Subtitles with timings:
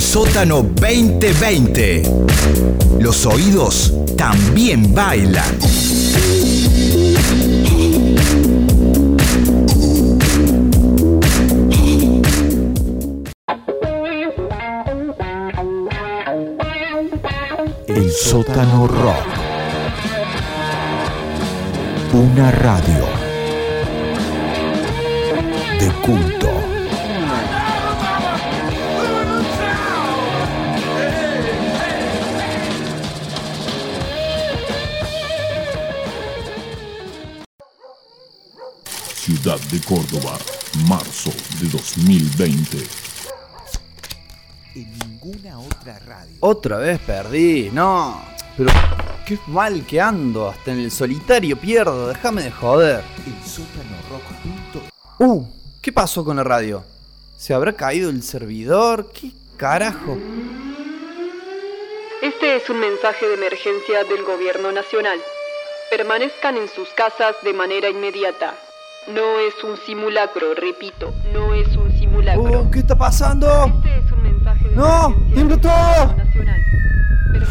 [0.00, 2.02] El sótano 2020.
[3.00, 5.44] Los oídos también bailan.
[17.86, 19.26] El sótano rock.
[22.14, 23.04] Una radio
[25.78, 26.59] de culto.
[39.40, 40.38] Ciudad de Córdoba,
[40.86, 41.30] marzo
[41.60, 42.76] de 2020.
[44.74, 46.36] En ninguna otra radio.
[46.40, 48.20] Otra vez perdí, no.
[48.56, 48.70] Pero
[49.24, 53.02] qué mal que ando, hasta en el solitario pierdo, déjame de joder.
[53.26, 54.22] El sótano rock.
[55.20, 55.46] Uh,
[55.80, 56.84] ¿qué pasó con la radio?
[57.38, 59.10] ¿Se habrá caído el servidor?
[59.10, 60.18] ¿Qué carajo?
[62.20, 65.18] Este es un mensaje de emergencia del Gobierno Nacional.
[65.90, 68.54] Permanezcan en sus casas de manera inmediata.
[69.08, 72.70] No es un simulacro, repito, no es un simulacro.
[72.70, 73.64] ¿qué está pasando?
[73.64, 75.14] Este es un mensaje de ¡No!
[75.32, 76.16] ¡Tiembla todo!
[76.16, 76.60] Nacional.
[77.32, 77.46] No no.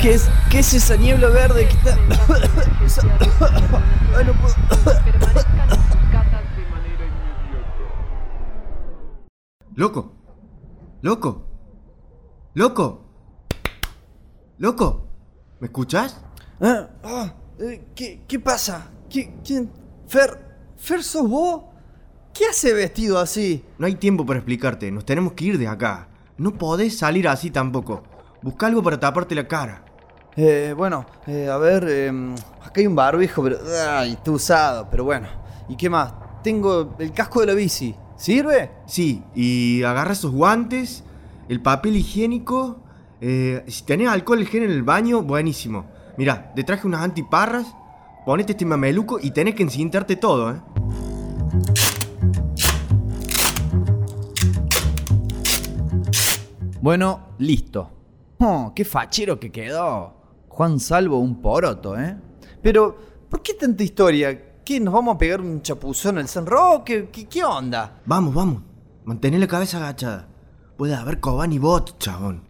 [0.00, 1.96] ¿Qué es, ¿Qué es esa niebla verde que está.?
[4.16, 4.54] Ay, no puedo.
[4.66, 7.60] Casas de manera inmediata.
[9.74, 10.12] ¡Loco!
[11.02, 11.46] ¡Loco!
[12.54, 13.04] ¡Loco!
[14.58, 15.09] ¡Loco!
[15.60, 16.18] ¿Me escuchas?
[16.58, 18.88] Ah, ah, eh, ¿qué, ¿Qué pasa?
[19.10, 19.70] ¿Qué, ¿Quién?
[20.06, 20.30] ¿Fer?
[20.78, 21.64] ¿Fer sos vos?
[22.32, 23.62] ¿Qué hace vestido así?
[23.76, 26.08] No hay tiempo para explicarte, nos tenemos que ir de acá.
[26.38, 28.02] No podés salir así tampoco.
[28.40, 29.84] Busca algo para taparte la cara.
[30.34, 33.58] Eh, bueno, eh, a ver, eh, acá hay un barbijo, pero.
[33.90, 35.28] Ay, está usado, pero bueno.
[35.68, 36.14] ¿Y qué más?
[36.42, 37.94] Tengo el casco de la bici.
[38.16, 38.70] ¿Sirve?
[38.86, 41.04] Sí, y agarra esos guantes,
[41.50, 42.82] el papel higiénico.
[43.20, 45.84] Eh, si tenés alcohol gel en el baño, buenísimo.
[46.16, 47.74] Mirá, te traje unas antiparras,
[48.24, 50.60] ponete este mameluco y tenés que encintarte todo, ¿eh?
[56.80, 57.90] Bueno, listo.
[58.38, 60.14] Oh, qué fachero que quedó.
[60.48, 62.16] Juan Salvo un poroto, ¿eh?
[62.62, 62.96] Pero,
[63.28, 64.62] ¿por qué tanta historia?
[64.64, 67.10] ¿Qué, nos vamos a pegar un chapuzón al San Roque?
[67.12, 68.00] ¿Qué, qué onda?
[68.06, 68.62] Vamos, vamos.
[69.04, 70.28] Mantén la cabeza agachada.
[70.78, 72.49] Puede haber Coban y Bot, chabón.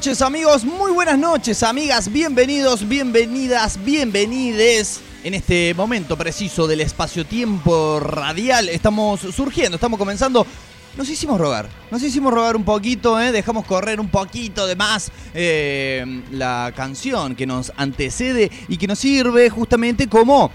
[0.00, 5.02] Noches amigos, muy buenas noches amigas, bienvenidos, bienvenidas, bienvenides.
[5.24, 10.46] En este momento preciso del espacio-tiempo radial estamos surgiendo, estamos comenzando.
[10.96, 13.30] Nos hicimos rogar, nos hicimos rogar un poquito, ¿eh?
[13.30, 19.00] dejamos correr un poquito de más eh, la canción que nos antecede y que nos
[19.00, 20.50] sirve justamente como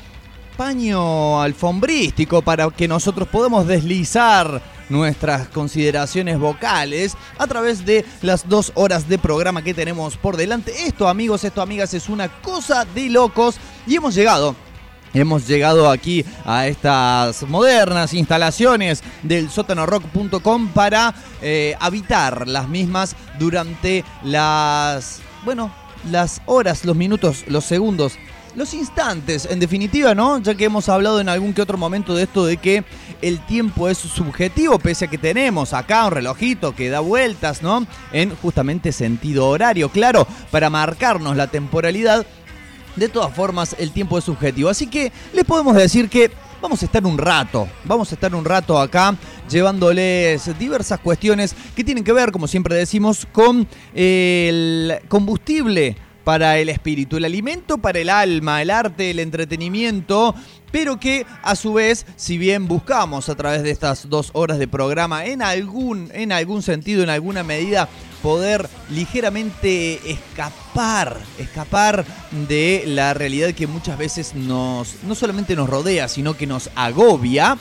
[0.58, 8.72] paño alfombrístico para que nosotros podamos deslizar nuestras consideraciones vocales a través de las dos
[8.76, 10.86] horas de programa que tenemos por delante.
[10.86, 14.56] Esto, amigos, esto, amigas, es una cosa de locos y hemos llegado.
[15.14, 24.04] Hemos llegado aquí a estas modernas instalaciones del sótanorock.com para eh, habitar las mismas durante
[24.24, 25.74] las, bueno,
[26.12, 28.18] las horas, los minutos, los segundos
[28.56, 30.40] los instantes, en definitiva, ¿no?
[30.40, 32.84] Ya que hemos hablado en algún que otro momento de esto de que
[33.22, 37.86] el tiempo es subjetivo, pese a que tenemos acá un relojito que da vueltas, ¿no?
[38.14, 42.26] En justamente sentido horario, claro, para marcarnos la temporalidad.
[42.96, 44.70] De todas formas, el tiempo es subjetivo.
[44.70, 46.32] Así que les podemos decir que
[46.62, 49.16] vamos a estar un rato, vamos a estar un rato acá
[49.50, 56.68] llevándoles diversas cuestiones que tienen que ver, como siempre decimos, con el combustible para el
[56.68, 60.36] espíritu, el alimento para el alma, el arte, el entretenimiento,
[60.72, 64.68] pero que a su vez, si bien buscamos a través de estas dos horas de
[64.68, 67.88] programa en algún, en algún sentido, en alguna medida,
[68.24, 72.04] poder ligeramente escapar, escapar
[72.48, 77.58] de la realidad que muchas veces nos, no solamente nos rodea, sino que nos agobia,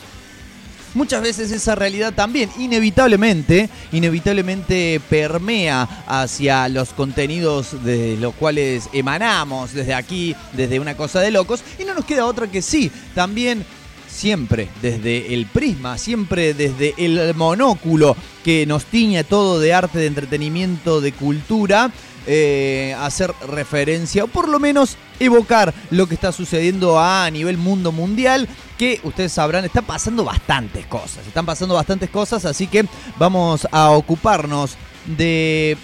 [0.95, 9.73] muchas veces esa realidad también inevitablemente, inevitablemente permea hacia los contenidos de los cuales emanamos
[9.73, 13.65] desde aquí, desde una cosa de locos, y no nos queda otra que sí, también
[14.09, 20.07] siempre desde el prisma, siempre desde el monóculo que nos tiñe todo de arte, de
[20.07, 21.91] entretenimiento, de cultura,
[22.27, 27.93] eh, hacer referencia o por lo menos evocar lo que está sucediendo a nivel mundo
[27.93, 32.87] mundial que ustedes sabrán está pasando bastantes cosas están pasando bastantes cosas así que
[33.19, 34.77] vamos a ocuparnos
[35.07, 35.77] de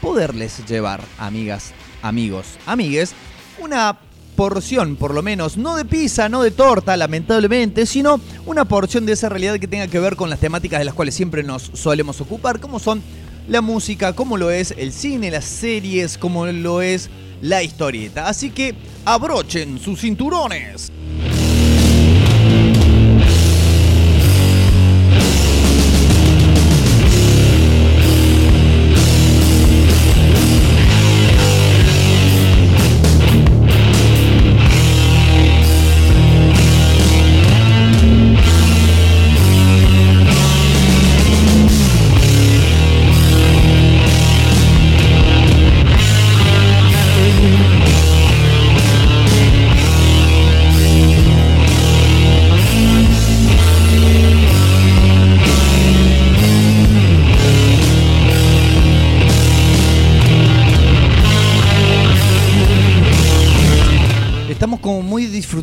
[0.00, 1.72] poderles llevar amigas
[2.02, 3.14] amigos amigues
[3.58, 3.98] una
[4.36, 9.12] porción, por lo menos, no de pizza, no de torta, lamentablemente, sino una porción de
[9.12, 12.20] esa realidad que tenga que ver con las temáticas de las cuales siempre nos solemos
[12.20, 13.02] ocupar, como son
[13.52, 17.10] la música, como lo es el cine, las series, como lo es
[17.42, 18.26] la historieta.
[18.26, 20.90] Así que abrochen sus cinturones.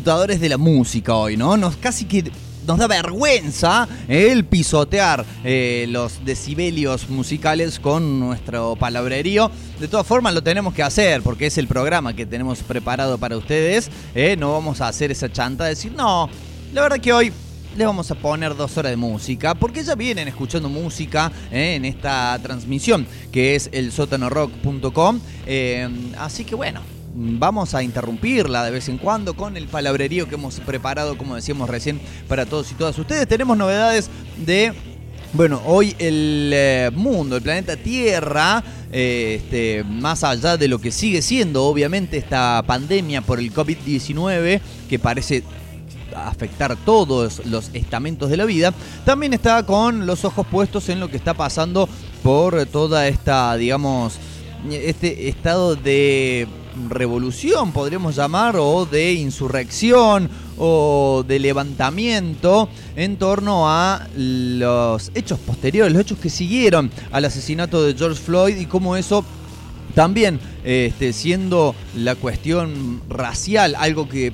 [0.02, 1.58] De la música hoy, ¿no?
[1.58, 2.32] Nos casi que
[2.66, 9.50] nos da vergüenza eh, el pisotear eh, los decibelios musicales con nuestro palabrerío.
[9.78, 13.36] De todas formas lo tenemos que hacer porque es el programa que tenemos preparado para
[13.36, 13.90] ustedes.
[14.14, 16.30] eh, No vamos a hacer esa chanta de decir, no,
[16.72, 17.30] la verdad que hoy
[17.76, 22.38] les vamos a poner dos horas de música, porque ya vienen escuchando música en esta
[22.42, 25.20] transmisión, que es el sótanorock.com.
[26.18, 26.80] Así que bueno,
[27.14, 31.68] vamos a interrumpirla de vez en cuando con el palabrerío que hemos preparado, como decíamos
[31.68, 33.26] recién, para todos y todas ustedes.
[33.26, 34.72] Tenemos novedades de
[35.32, 40.90] bueno, hoy el eh, mundo, el planeta Tierra, eh, este, más allá de lo que
[40.90, 45.44] sigue siendo obviamente esta pandemia por el COVID-19, que parece
[46.16, 48.74] afectar todos los estamentos de la vida,
[49.04, 51.88] también está con los ojos puestos en lo que está pasando
[52.24, 54.18] por toda esta, digamos,
[54.68, 56.48] este estado de
[56.88, 65.92] revolución, podríamos llamar, o de insurrección, o de levantamiento en torno a los hechos posteriores,
[65.92, 69.24] los hechos que siguieron al asesinato de George Floyd y cómo eso
[69.94, 74.32] también este, siendo la cuestión racial, algo que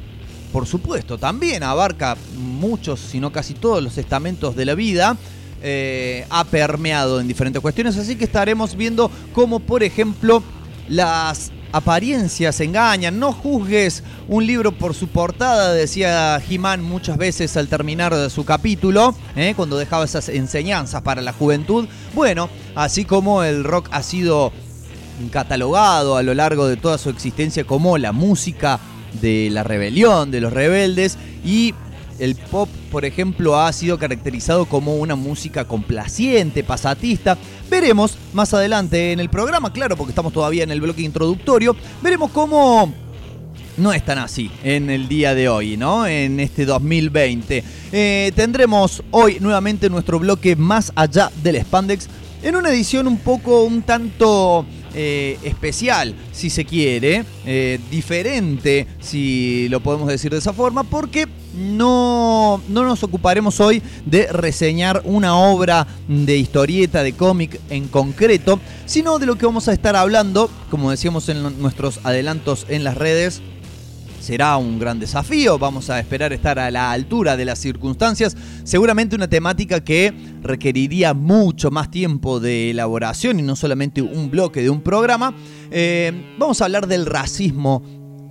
[0.52, 5.16] por supuesto también abarca muchos, si no casi todos los estamentos de la vida,
[5.62, 10.42] eh, ha permeado en diferentes cuestiones, así que estaremos viendo cómo, por ejemplo,
[10.88, 13.18] las apariencias engañan.
[13.18, 18.46] No juzgues un libro por su portada, decía He-Man muchas veces al terminar de su
[18.46, 19.52] capítulo, ¿eh?
[19.54, 21.86] cuando dejaba esas enseñanzas para la juventud.
[22.14, 24.52] Bueno, así como el rock ha sido
[25.30, 28.80] catalogado a lo largo de toda su existencia como la música
[29.20, 31.74] de la rebelión, de los rebeldes, y
[32.18, 37.36] el pop, por ejemplo, ha sido caracterizado como una música complaciente, pasatista.
[37.70, 42.30] Veremos más adelante en el programa, claro, porque estamos todavía en el bloque introductorio, veremos
[42.30, 42.92] cómo
[43.76, 46.06] no es tan así en el día de hoy, ¿no?
[46.06, 47.62] En este 2020.
[47.92, 52.08] Eh, tendremos hoy nuevamente nuestro bloque más allá del Spandex
[52.42, 59.68] en una edición un poco, un tanto eh, especial, si se quiere, eh, diferente, si
[59.68, 65.36] lo podemos decir de esa forma, porque no, no nos ocuparemos hoy de reseñar una
[65.36, 70.50] obra de historieta, de cómic en concreto, sino de lo que vamos a estar hablando,
[70.70, 73.42] como decíamos en nuestros adelantos en las redes,
[74.26, 79.14] será un gran desafío, vamos a esperar estar a la altura de las circunstancias, seguramente
[79.14, 84.70] una temática que requeriría mucho más tiempo de elaboración y no solamente un bloque de
[84.70, 85.32] un programa.
[85.70, 87.84] Eh, vamos a hablar del racismo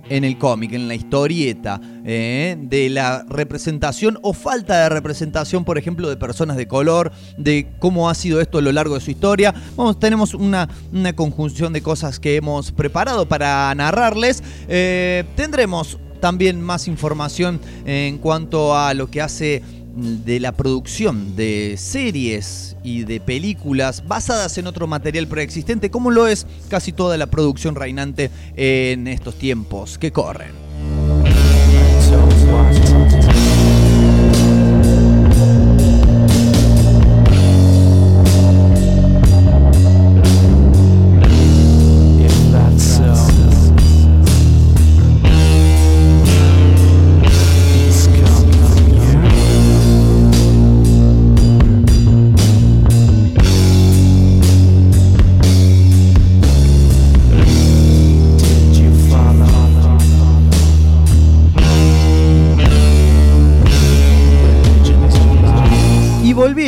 [0.08, 5.78] en el cómic, en la historieta, eh, de la representación o falta de representación, por
[5.78, 9.10] ejemplo, de personas de color, de cómo ha sido esto a lo largo de su
[9.10, 9.54] historia.
[9.76, 14.42] Vamos, tenemos una, una conjunción de cosas que hemos preparado para narrarles.
[14.68, 19.62] Eh, tendremos también más información en cuanto a lo que hace
[19.96, 26.28] de la producción de series y de películas basadas en otro material preexistente, como lo
[26.28, 30.52] es casi toda la producción reinante en estos tiempos que corren.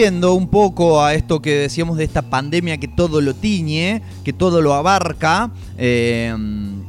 [0.09, 4.63] Un poco a esto que decíamos de esta pandemia que todo lo tiñe, que todo
[4.63, 6.35] lo abarca, eh,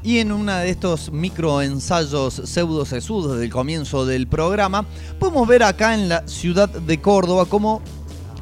[0.03, 4.85] y en uno de estos microensayos pseudo sesudos del comienzo del programa,
[5.19, 7.81] podemos ver acá en la ciudad de Córdoba cómo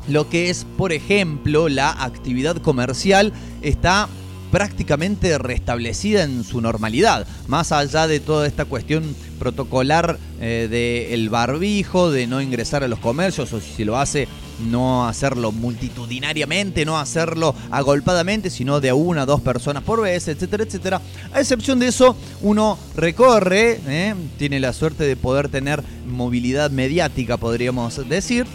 [0.08, 4.08] lo que es, por ejemplo, la actividad comercial está
[4.52, 12.12] prácticamente restablecida en su normalidad, más allá de toda esta cuestión protocolar eh, del barbijo,
[12.12, 14.28] de no ingresar a los comercios, o si lo hace,
[14.60, 21.02] no hacerlo multitudinariamente, no hacerlo agolpadamente, sino de una dos personas por vez, etcétera, etcétera.
[21.34, 27.38] A excepción de eso, uno recorre, eh, tiene la suerte de poder tener movilidad mediática,
[27.38, 28.46] podríamos decir,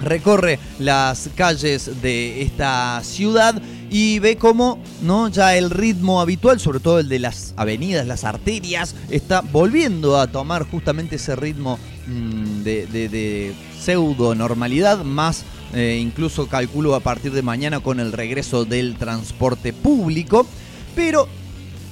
[0.00, 6.78] recorre las calles de esta ciudad y ve cómo no ya el ritmo habitual, sobre
[6.78, 12.62] todo el de las avenidas, las arterias, está volviendo a tomar justamente ese ritmo mm,
[12.62, 13.54] de- de
[13.88, 19.72] pseudo normalidad, más eh, incluso calculo a partir de mañana con el regreso del transporte
[19.72, 20.46] público.
[20.94, 21.26] Pero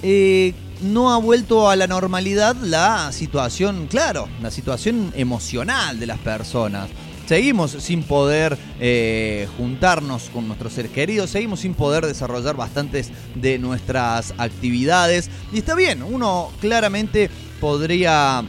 [0.03, 6.19] eh, no ha vuelto a la normalidad la situación, claro, la situación emocional de las
[6.19, 6.91] personas.
[7.25, 13.59] Seguimos sin poder eh, juntarnos con nuestros seres queridos, seguimos sin poder desarrollar bastantes de
[13.59, 15.31] nuestras actividades.
[15.51, 18.45] Y está bien, uno claramente podría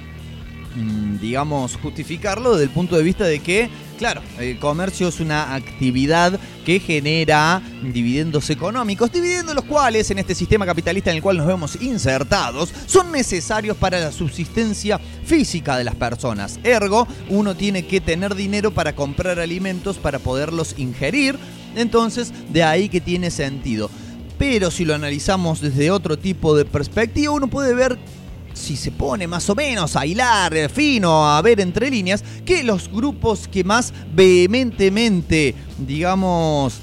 [1.20, 6.40] digamos, justificarlo desde el punto de vista de que, claro, el comercio es una actividad
[6.66, 11.48] que genera dividendos económicos, dividendos los cuales en este sistema capitalista en el cual nos
[11.48, 16.60] vemos insertados son necesarios para la subsistencia física de las personas.
[16.64, 21.38] Ergo, uno tiene que tener dinero para comprar alimentos para poderlos ingerir,
[21.76, 23.90] entonces de ahí que tiene sentido.
[24.38, 27.98] Pero si lo analizamos desde otro tipo de perspectiva, uno puede ver
[28.58, 32.64] si se pone más o menos a hilar eh, fino, a ver entre líneas, que
[32.64, 36.80] los grupos que más vehementemente, digamos,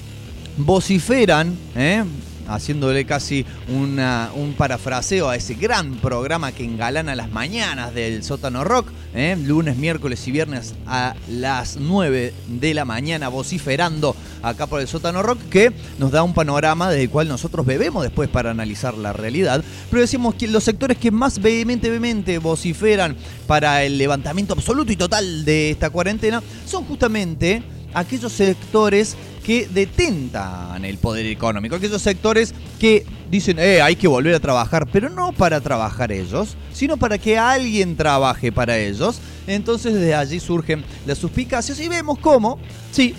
[0.57, 2.05] vociferan, ¿eh?
[2.49, 8.65] Haciéndole casi una- un parafraseo a ese gran programa que engalana las mañanas del sótano
[8.65, 9.37] rock, ¿eh?
[9.43, 15.23] lunes, miércoles y viernes a las 9 de la mañana vociferando acá por el sótano
[15.23, 19.63] rock, que nos da un panorama del cual nosotros bebemos después para analizar la realidad,
[19.91, 25.45] pero decimos que los sectores que más vehementemente vociferan para el levantamiento absoluto y total
[25.45, 27.63] de esta cuarentena son justamente
[27.95, 34.35] aquellos sectores que detentan el poder económico, aquellos sectores que dicen, eh, hay que volver
[34.35, 39.21] a trabajar, pero no para trabajar ellos, sino para que alguien trabaje para ellos.
[39.47, 42.59] Entonces desde allí surgen las suspicacias y vemos cómo,
[42.91, 43.15] sí,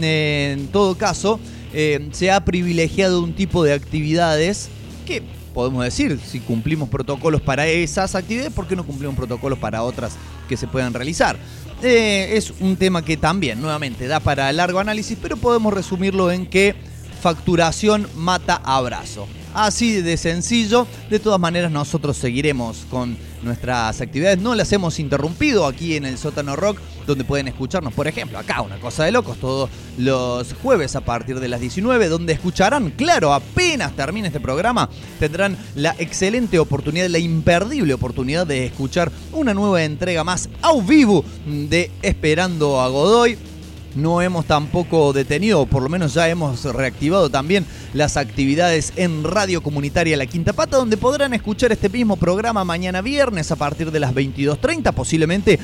[0.00, 1.40] en todo caso,
[1.72, 4.68] eh, se ha privilegiado un tipo de actividades
[5.06, 5.22] que
[5.54, 10.12] podemos decir, si cumplimos protocolos para esas actividades, ¿por qué no cumplimos protocolos para otras
[10.48, 11.36] que se puedan realizar?
[11.82, 16.46] Eh, es un tema que también, nuevamente, da para largo análisis, pero podemos resumirlo en
[16.46, 16.74] que
[17.22, 19.26] facturación mata abrazo.
[19.54, 25.66] Así de sencillo, de todas maneras nosotros seguiremos con nuestras actividades, no las hemos interrumpido
[25.66, 29.38] aquí en el sótano rock, donde pueden escucharnos, por ejemplo, acá una cosa de locos,
[29.38, 34.88] todos los jueves a partir de las 19, donde escucharán, claro, apenas termine este programa,
[35.18, 41.24] tendrán la excelente oportunidad, la imperdible oportunidad de escuchar una nueva entrega más au vivo
[41.46, 43.49] de Esperando a Godoy.
[43.94, 49.62] No hemos tampoco detenido, por lo menos ya hemos reactivado también las actividades en Radio
[49.62, 53.98] Comunitaria La Quinta Pata, donde podrán escuchar este mismo programa mañana viernes a partir de
[53.98, 55.58] las 22.30, posiblemente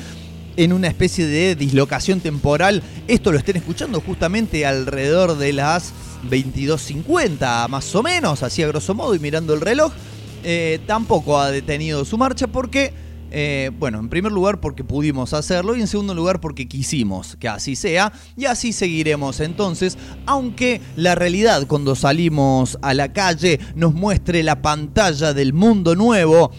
[0.57, 2.83] en una especie de dislocación temporal.
[3.07, 5.93] Esto lo estén escuchando justamente alrededor de las
[6.29, 9.93] 22.50, más o menos, así a grosso modo, y mirando el reloj.
[10.43, 12.93] Eh, tampoco ha detenido su marcha porque
[13.31, 17.47] eh, bueno, en primer lugar porque pudimos hacerlo y en segundo lugar porque quisimos que
[17.47, 23.93] así sea y así seguiremos entonces, aunque la realidad cuando salimos a la calle nos
[23.93, 26.51] muestre la pantalla del mundo nuevo,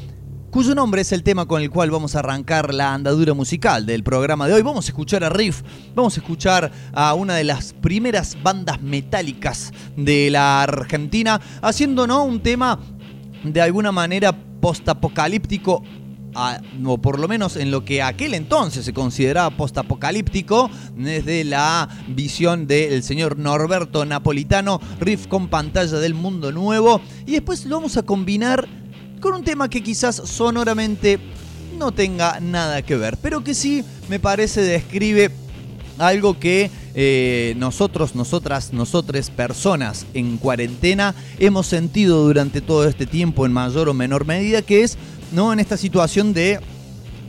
[0.50, 4.02] cuyo nombre es el tema con el cual vamos a arrancar la andadura musical del
[4.02, 4.62] programa de hoy.
[4.62, 5.62] Vamos a escuchar a Riff,
[5.94, 12.24] vamos a escuchar a una de las primeras bandas metálicas de la Argentina, haciendo ¿no?
[12.24, 12.78] un tema
[13.44, 15.82] de alguna manera postapocalíptico
[16.84, 22.66] o por lo menos en lo que aquel entonces se consideraba postapocalíptico, desde la visión
[22.66, 28.02] del señor Norberto Napolitano, riff con pantalla del mundo nuevo, y después lo vamos a
[28.02, 28.68] combinar
[29.20, 31.18] con un tema que quizás sonoramente
[31.78, 35.30] no tenga nada que ver, pero que sí me parece describe
[35.98, 43.46] algo que eh, nosotros, nosotras, nosotres, personas en cuarentena hemos sentido durante todo este tiempo
[43.46, 44.98] en mayor o menor medida, que es
[45.32, 45.52] ¿no?
[45.52, 46.60] en esta situación de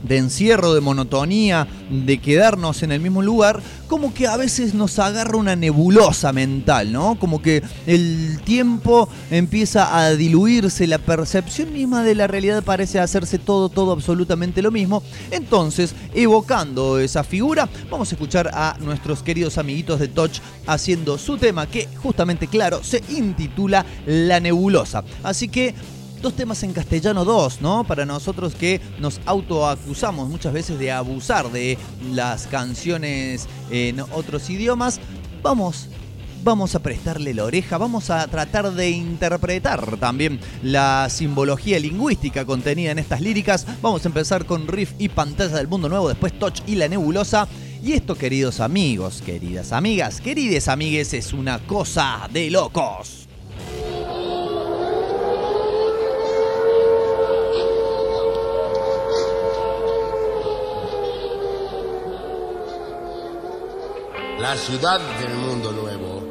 [0.02, 4.98] de encierro, de monotonía, de quedarnos en el mismo lugar, como que a veces nos
[4.98, 7.18] agarra una nebulosa mental, ¿no?
[7.18, 13.38] Como que el tiempo empieza a diluirse, la percepción misma de la realidad parece hacerse
[13.38, 15.02] todo, todo absolutamente lo mismo.
[15.30, 21.36] Entonces, evocando esa figura, vamos a escuchar a nuestros queridos amiguitos de Touch haciendo su
[21.36, 25.04] tema que justamente, claro, se intitula La Nebulosa.
[25.22, 25.74] Así que
[26.20, 27.84] dos temas en castellano, dos, ¿no?
[27.84, 31.78] Para nosotros que nos autoacusamos muchas veces de abusar de
[32.12, 35.00] las canciones en otros idiomas,
[35.42, 35.88] vamos.
[36.42, 42.92] Vamos a prestarle la oreja, vamos a tratar de interpretar también la simbología lingüística contenida
[42.92, 43.66] en estas líricas.
[43.82, 47.46] Vamos a empezar con Riff y Pantalla del Mundo Nuevo, después Touch y La Nebulosa.
[47.82, 53.28] Y esto, queridos amigos, queridas amigas, querides amigues, es una cosa de locos.
[64.40, 66.22] La ciudad del mundo nuevo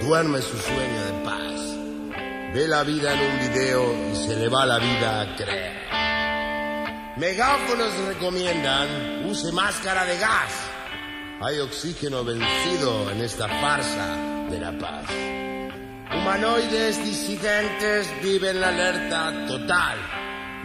[0.00, 2.52] duerme su sueño de paz.
[2.52, 5.76] ve la vida en un video y se le va la vida a creer.
[7.16, 10.52] Megáfonos recomiendan use máscara de gas.
[11.40, 14.16] Hay oxígeno vencido en esta farsa
[14.50, 15.04] de la paz.
[16.18, 19.98] Humanoides disidentes viven la alerta total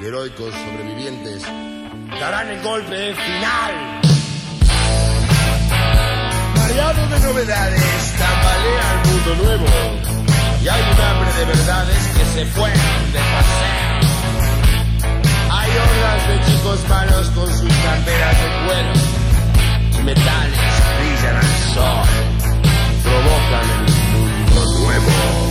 [0.01, 1.43] y heroicos sobrevivientes
[2.19, 4.10] darán el golpe final.
[6.71, 9.65] Mareado de novedades, tambalea el mundo nuevo
[10.63, 13.99] y hay un hambre de verdades que se fueron de paseo.
[15.51, 18.93] Hay hordas de chicos malos con sus camperas de cuero
[20.05, 20.59] metales
[20.97, 22.07] brillan al sol,
[23.03, 25.50] provocan el mundo nuevo.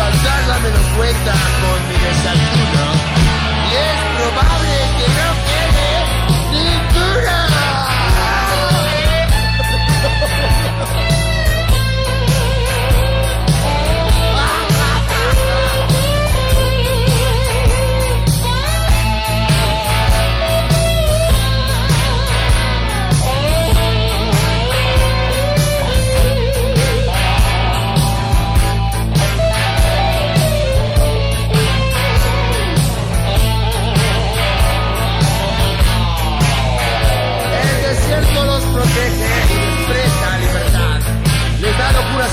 [0.00, 2.84] La pantalla me lo cuenta con mi desayuno.
[3.68, 4.59] Y es probable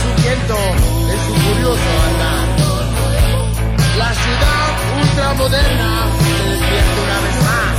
[0.01, 0.57] su viento
[1.11, 2.47] en su curioso andar.
[3.97, 4.69] La ciudad
[5.01, 5.91] ultramoderna
[6.23, 7.75] se despierta una vez más.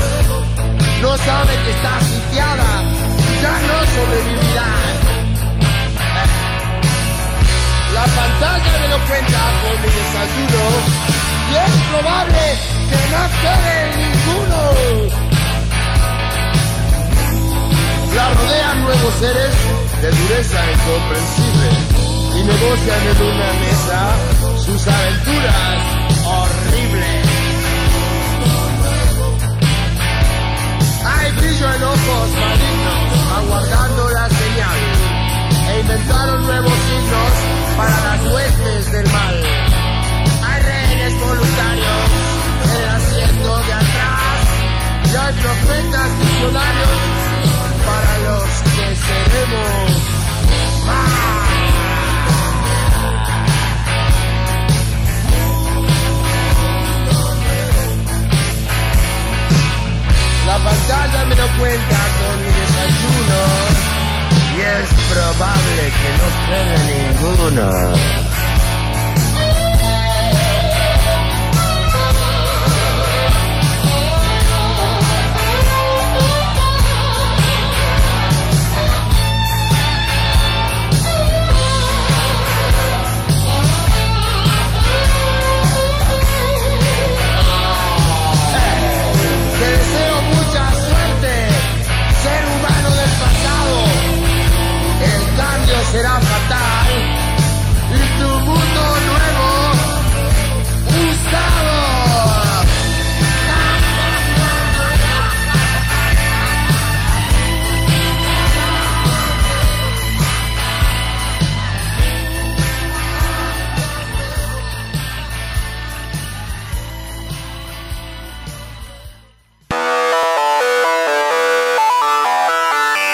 [1.02, 3.08] No sabe que está sitiada
[3.42, 4.70] ya no sobrevivirá.
[7.94, 10.62] La pantalla me lo cuenta con mi desayuno
[11.50, 12.42] y es probable
[12.90, 14.60] que no quede ninguno.
[18.14, 19.54] La rodean nuevos seres
[20.02, 21.97] de dureza incomprensible
[22.38, 24.00] y negocian en una mesa
[24.64, 25.78] sus aventuras
[26.24, 27.26] horribles.
[31.04, 33.00] Hay brillo en ojos malignos
[33.38, 34.80] aguardando la señal
[35.68, 37.32] e inventaron nuevos signos
[37.76, 39.36] para las huestes del mal.
[40.46, 42.08] Hay rehenes voluntarios
[42.64, 44.40] en el asiento de atrás
[45.04, 46.98] y hay profetas visionarios
[47.86, 49.90] para los que seremos
[50.86, 51.27] más.
[60.64, 63.40] La me lo cuenta con mi desayuno
[64.54, 68.27] y es probable que no quede ninguno.
[95.92, 96.88] Será fatal
[97.94, 99.28] y tu mundo nuevo.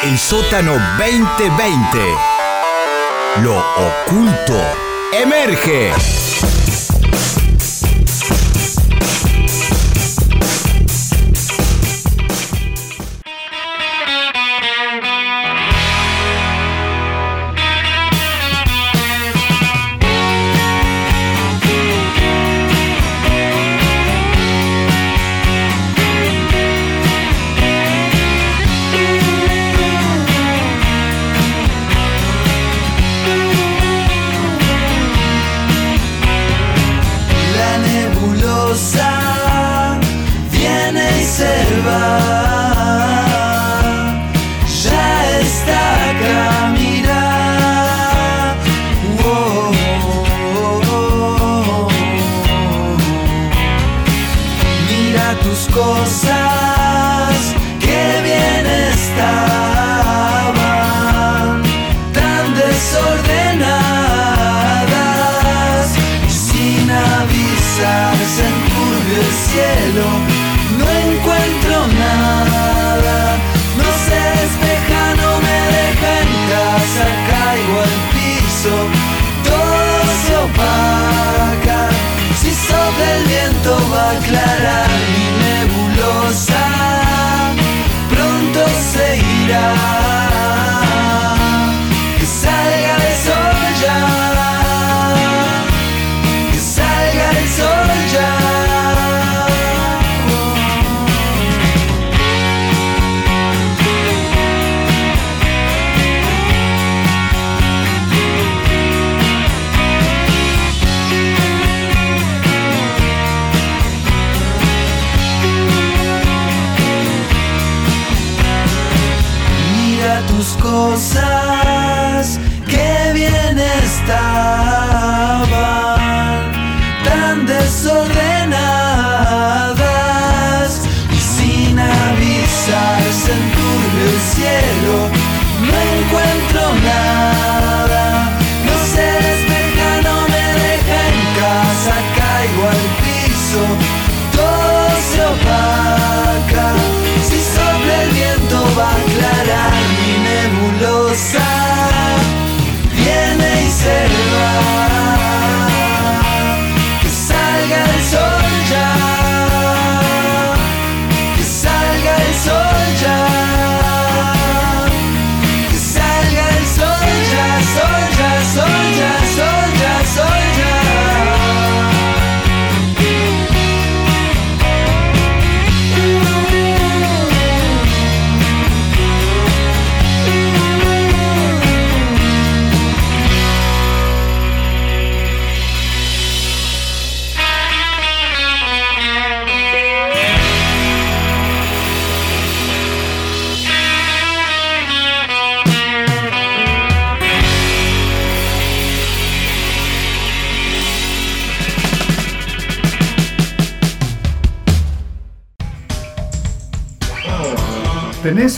[0.03, 2.34] El sótano 2020.
[3.43, 4.61] Lo oculto
[5.13, 6.54] emerge.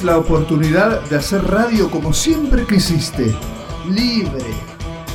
[0.06, 3.34] La oportunidad de hacer radio como siempre quisiste,
[3.90, 4.44] libre.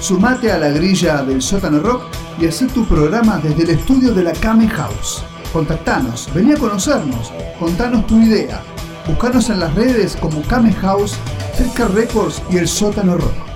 [0.01, 2.04] Sumate a la grilla del sótano rock
[2.38, 5.23] y haz tu programa desde el estudio de la Kame House.
[5.54, 8.62] Contactanos, vení a conocernos, contanos tu idea.
[9.08, 11.15] Buscanos en las redes como Kame House,
[11.56, 13.51] Cerca Records y el sótano rock.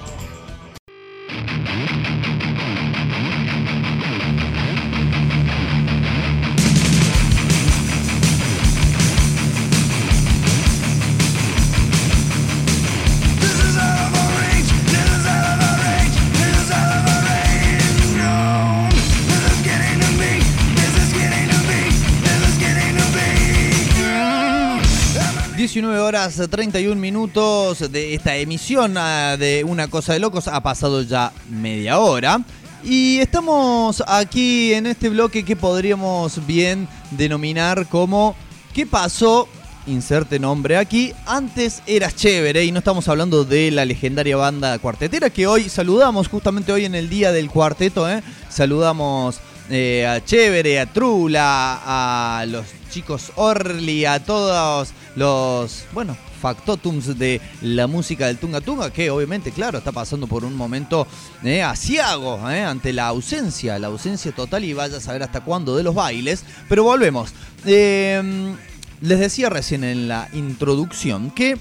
[26.05, 30.47] Horas 31 minutos de esta emisión ah, de Una Cosa de Locos.
[30.47, 32.41] Ha pasado ya media hora.
[32.83, 38.35] Y estamos aquí en este bloque que podríamos bien denominar como
[38.75, 39.47] ¿Qué pasó?
[39.87, 41.13] Inserte nombre aquí.
[41.25, 46.27] Antes eras chévere y no estamos hablando de la legendaria banda cuartetera que hoy saludamos,
[46.27, 48.09] justamente hoy en el día del cuarteto.
[48.09, 48.21] ¿eh?
[48.49, 49.39] Saludamos
[49.69, 57.41] eh, a Chévere, a Trula, a los chicos Orly, a todos los, bueno, factotums de
[57.61, 61.07] la música del Tunga Tunga, que obviamente, claro, está pasando por un momento
[61.43, 65.75] eh, asiago eh, ante la ausencia, la ausencia total y vaya a saber hasta cuándo
[65.75, 66.43] de los bailes.
[66.69, 67.31] Pero volvemos.
[67.65, 68.55] Eh,
[69.01, 71.57] les decía recién en la introducción que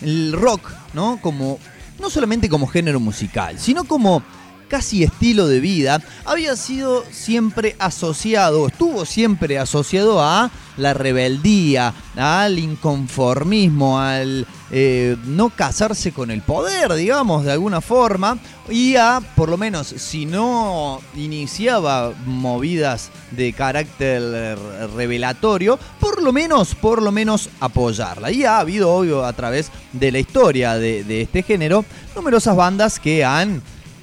[0.00, 1.18] el rock, ¿no?
[1.20, 1.58] Como,
[2.00, 4.22] no solamente como género musical, sino como
[4.68, 12.58] casi estilo de vida, había sido siempre asociado, estuvo siempre asociado a la rebeldía, al
[12.58, 19.48] inconformismo, al eh, no casarse con el poder, digamos, de alguna forma, y a, por
[19.48, 24.58] lo menos, si no iniciaba movidas de carácter
[24.94, 28.30] revelatorio, por lo menos, por lo menos apoyarla.
[28.30, 33.24] Y ha habido, obvio, a través de la historia de este género, numerosas bandas que
[33.24, 33.62] han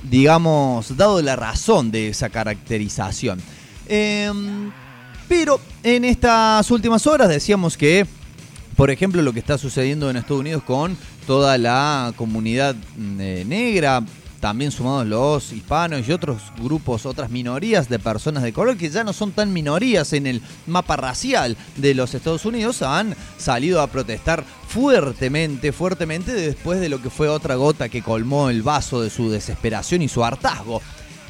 [0.09, 3.41] digamos, dado la razón de esa caracterización.
[3.87, 4.31] Eh,
[5.27, 8.05] pero en estas últimas horas decíamos que,
[8.75, 12.75] por ejemplo, lo que está sucediendo en Estados Unidos con toda la comunidad
[13.19, 14.03] eh, negra,
[14.43, 19.05] también sumados los hispanos y otros grupos, otras minorías de personas de color que ya
[19.05, 23.87] no son tan minorías en el mapa racial de los Estados Unidos, han salido a
[23.87, 29.09] protestar fuertemente, fuertemente después de lo que fue otra gota que colmó el vaso de
[29.09, 30.81] su desesperación y su hartazgo.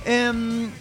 [0.06, 0.72] Em,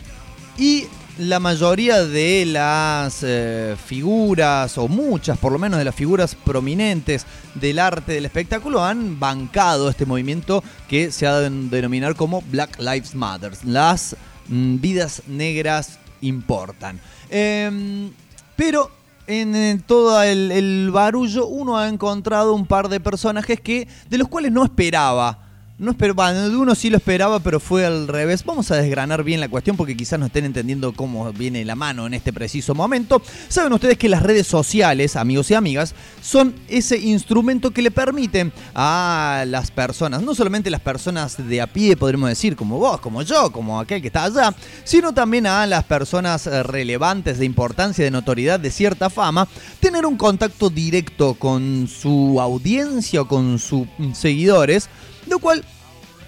[0.57, 0.87] y
[1.19, 7.27] la mayoría de las eh, figuras, o muchas por lo menos de las figuras prominentes
[7.55, 12.79] del arte del espectáculo, han bancado este movimiento que se ha de denominar como Black
[12.79, 13.53] Lives Matter.
[13.65, 14.17] Las
[14.49, 17.01] mm, vidas negras importan.
[17.29, 18.11] Em,
[18.57, 18.91] pero
[19.27, 24.29] en, todo el, el barullo uno ha encontrado un par de personajes que de los
[24.29, 25.52] cuales no esperaba.
[25.79, 28.45] No esperaba, de uno sí lo esperaba, pero fue al revés.
[28.45, 32.07] Vamos a desgranar bien la cuestión porque quizás no estén entendiendo cómo viene la mano
[32.07, 33.23] en este preciso momento.
[33.49, 38.53] Saben ustedes que las redes sociales, amigos y amigas, son ese instrumento que le permiten
[38.75, 43.23] a las personas, no solamente las personas de a pie, podríamos decir, como vos, como
[43.23, 44.55] yo, como aquel que está allá,
[44.85, 49.49] sino también a las personas eh, relevantes de importancia, de notoriedad, de cierta fama,
[49.81, 54.89] tener un contacto directo con su audiencia o con sus mm, seguidores,
[55.27, 55.65] lo cual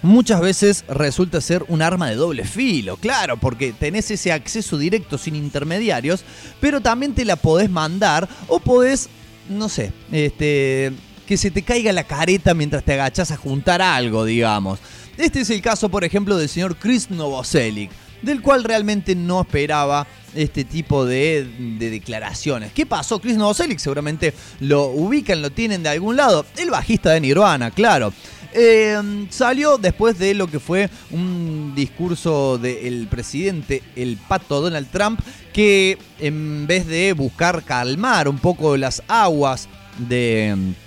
[0.01, 5.17] muchas veces resulta ser un arma de doble filo, claro, porque tenés ese acceso directo
[5.17, 6.23] sin intermediarios,
[6.61, 9.09] pero también te la podés mandar o podés,
[9.49, 10.93] no sé, este,
[11.25, 14.79] que se te caiga la careta mientras te agachás a juntar algo, digamos.
[15.17, 17.89] Este es el caso, por ejemplo, del señor Chris Novoselic,
[18.21, 21.47] del cual realmente no esperaba este tipo de,
[21.79, 22.73] de declaraciones.
[22.73, 23.19] ¿Qué pasó?
[23.19, 26.45] Chris Novoselic seguramente lo ubican, lo tienen de algún lado.
[26.57, 28.13] El bajista de Nirvana, claro.
[28.57, 35.19] Eh, salió después de lo que fue un discurso del presidente, el pato Donald Trump,
[35.51, 40.84] que en vez de buscar calmar un poco las aguas de mm,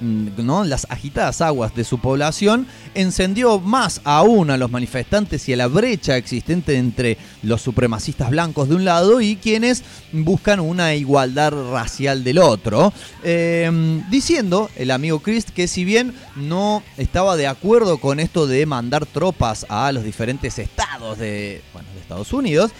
[0.00, 0.64] ¿no?
[0.64, 5.66] las agitadas aguas de su población, encendió más aún a los manifestantes y a la
[5.66, 9.82] brecha existente entre los supremacistas blancos de un lado y quienes
[10.12, 12.92] buscan una igualdad racial del otro,
[13.24, 13.70] Eh,
[14.10, 19.06] diciendo el amigo Chris que si bien no estaba de acuerdo con esto de mandar
[19.06, 22.70] tropas a los diferentes estados de, bueno, de Estados Unidos,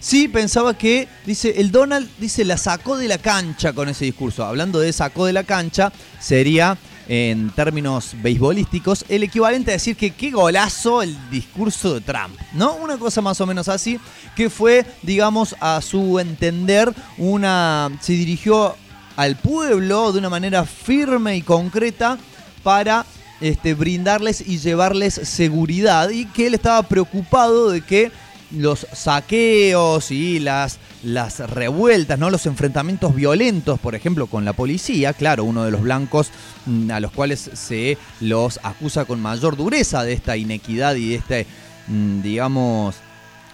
[0.00, 4.44] Sí, pensaba que, dice, el Donald, dice, la sacó de la cancha con ese discurso.
[4.44, 10.12] Hablando de sacó de la cancha, sería, en términos beisbolísticos, el equivalente a decir que
[10.12, 12.76] qué golazo el discurso de Trump, ¿no?
[12.76, 14.00] Una cosa más o menos así,
[14.34, 17.90] que fue, digamos, a su entender, una.
[18.00, 18.76] se dirigió
[19.16, 22.16] al pueblo de una manera firme y concreta
[22.62, 23.04] para
[23.42, 28.10] este, brindarles y llevarles seguridad y que él estaba preocupado de que
[28.52, 32.30] los saqueos y las, las revueltas, ¿no?
[32.30, 36.30] los enfrentamientos violentos, por ejemplo, con la policía, claro, uno de los blancos
[36.66, 41.14] mm, a los cuales se los acusa con mayor dureza de esta inequidad y de
[41.16, 41.46] este,
[41.88, 42.96] mm, digamos,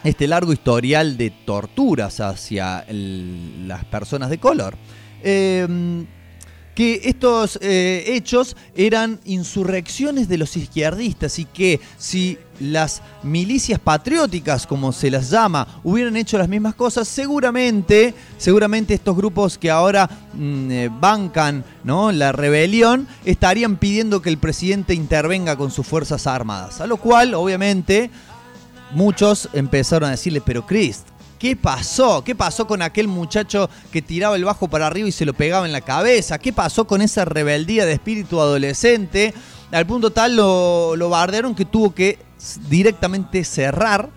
[0.05, 4.77] este largo historial de torturas hacia las personas de color.
[5.23, 6.07] Eh,
[6.77, 14.67] que estos eh, hechos eran insurrecciones de los izquierdistas y que si las milicias patrióticas,
[14.67, 20.09] como se las llama, hubieran hecho las mismas cosas, seguramente, seguramente estos grupos que ahora
[20.35, 22.13] mm, eh, bancan ¿no?
[22.13, 26.83] la rebelión estarían pidiendo que el presidente intervenga con sus fuerzas armadas.
[26.83, 28.11] A lo cual, obviamente,
[28.93, 31.05] muchos empezaron a decirle, pero Chris,
[31.39, 32.23] ¿qué pasó?
[32.25, 35.67] ¿Qué pasó con aquel muchacho que tiraba el bajo para arriba y se lo pegaba
[35.67, 36.39] en la cabeza?
[36.39, 39.35] ¿Qué pasó con esa rebeldía de espíritu adolescente?
[39.73, 42.19] Al punto tal lo, lo bardearon que tuvo que
[42.69, 44.11] directamente cerrar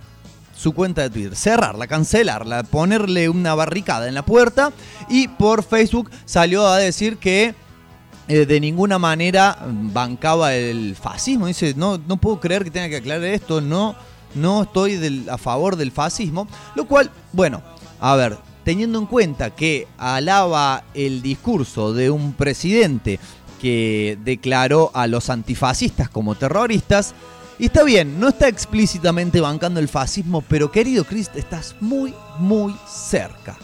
[0.56, 4.74] su cuenta de Twitter, cerrarla, cancelarla, ponerle una barricada en la puerta
[5.08, 7.56] y por Facebook salió a decir que
[8.28, 11.48] eh, de ninguna manera bancaba el fascismo.
[11.48, 13.96] Dice, no, no puedo creer que tenga que aclarar esto, no,
[14.36, 16.48] no estoy a favor del fascismo.
[16.75, 17.62] Lo cual, bueno,
[18.00, 23.19] a ver, teniendo en cuenta que alaba el discurso de un presidente
[23.62, 27.13] que declaró a los antifascistas como terroristas,
[27.60, 32.73] y está bien, no está explícitamente bancando el fascismo, pero querido Chris, estás muy, muy
[32.88, 33.58] cerca.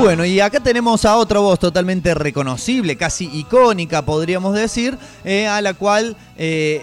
[0.00, 5.60] Bueno, y acá tenemos a otra voz totalmente reconocible, casi icónica, podríamos decir, eh, a
[5.60, 6.82] la cual eh,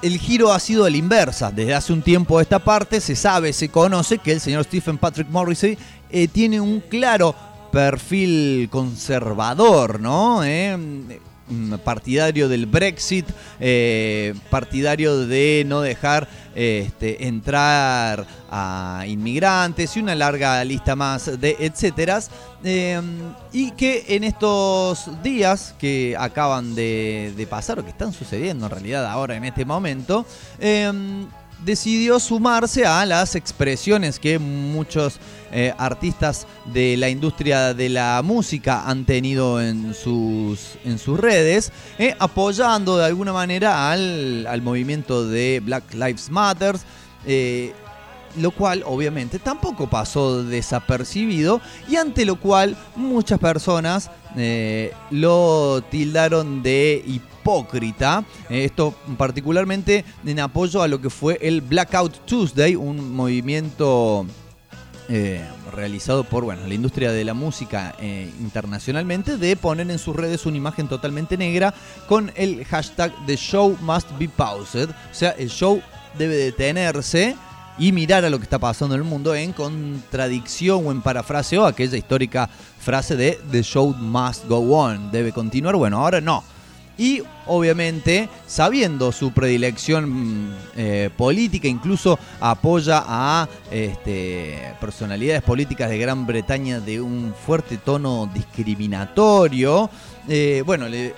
[0.00, 1.50] el giro ha sido la inversa.
[1.50, 5.28] Desde hace un tiempo esta parte se sabe, se conoce que el señor Stephen Patrick
[5.28, 5.76] Morrissey
[6.08, 7.34] eh, tiene un claro
[7.70, 10.42] perfil conservador, ¿no?
[11.48, 13.26] Eh, mm, partidario del Brexit,
[13.60, 21.56] eh, partidario de no dejar este, entrar a inmigrantes y una larga lista más de
[21.58, 22.30] etcéteras.
[22.64, 23.00] eh,
[23.52, 29.04] y que en estos días que acaban de, pasar o que están sucediendo en realidad
[29.06, 30.24] ahora en este momento,
[30.58, 30.90] eh,
[31.64, 35.18] decidió sumarse a las expresiones que muchos
[35.52, 41.72] eh, artistas de la industria de la música han tenido en sus, en sus redes,
[41.98, 46.76] eh, apoyando de alguna manera al, al movimiento de Black Lives Matter.
[47.26, 47.72] eh,
[48.36, 54.10] lo cual obviamente tampoco pasó desapercibido y ante lo cual muchas personas
[55.12, 57.33] lo tildaron de hipócrita.
[58.50, 64.26] Eh, esto particularmente en apoyo a lo que fue el Blackout Tuesday, un movimiento
[65.08, 70.16] eh, realizado por bueno, la industria de la música eh, internacionalmente de poner en sus
[70.16, 71.74] redes una imagen totalmente negra
[72.08, 74.90] con el hashtag The Show Must Be Paused.
[74.90, 75.82] O sea, el show
[76.16, 77.36] debe detenerse
[77.76, 81.66] y mirar a lo que está pasando en el mundo en contradicción o en parafraseo
[81.66, 85.76] a aquella histórica frase de The Show Must Go On, debe continuar.
[85.76, 86.53] Bueno, ahora no.
[86.96, 95.98] Y obviamente, sabiendo su predilección mm, eh, política, incluso apoya a este, personalidades políticas de
[95.98, 99.90] Gran Bretaña de un fuerte tono discriminatorio.
[100.28, 101.14] eh, bueno, le,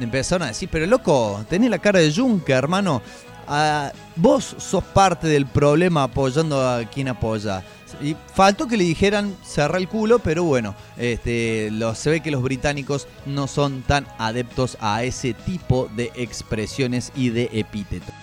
[0.00, 3.02] empezaron a decir, pero loco, tenés la cara de Juncker, hermano.
[3.48, 7.62] Ah, vos sos parte del problema apoyando a quien apoya.
[8.02, 12.30] Y faltó que le dijeran cerrar el culo, pero bueno, este, lo- se ve que
[12.30, 18.14] los británicos no son tan adeptos a ese tipo de expresiones y de epítetos.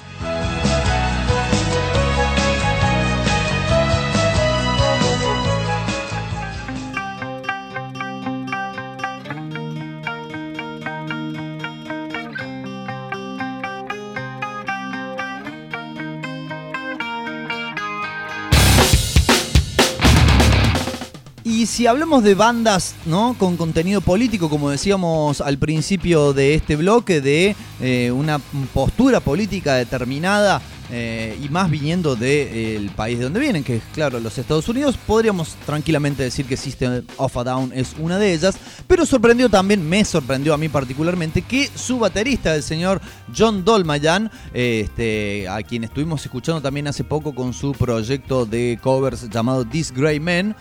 [21.63, 23.37] Y si hablamos de bandas ¿no?
[23.39, 28.39] con contenido político, como decíamos al principio de este bloque, de eh, una
[28.73, 30.61] postura política determinada
[30.91, 34.97] eh, y más viniendo del país de donde vienen, que es claro los Estados Unidos,
[35.07, 39.87] podríamos tranquilamente decir que System of a Down es una de ellas, pero sorprendió también,
[39.87, 42.99] me sorprendió a mí particularmente, que su baterista, el señor
[43.35, 48.77] John Dolmayan, eh, este, a quien estuvimos escuchando también hace poco con su proyecto de
[48.83, 50.55] covers llamado This Grey Men,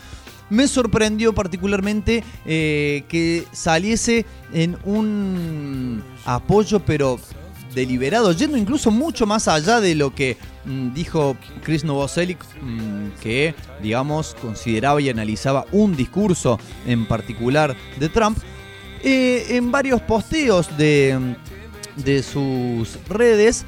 [0.52, 7.18] me sorprendió particularmente eh, que saliese en un apoyo, pero
[7.74, 10.36] deliberado, yendo incluso mucho más allá de lo que
[10.66, 18.08] mm, dijo Chris Novoselic, mm, que, digamos, consideraba y analizaba un discurso en particular de
[18.10, 18.36] Trump.
[19.02, 21.34] Eh, en varios posteos de,
[21.96, 23.64] de sus redes,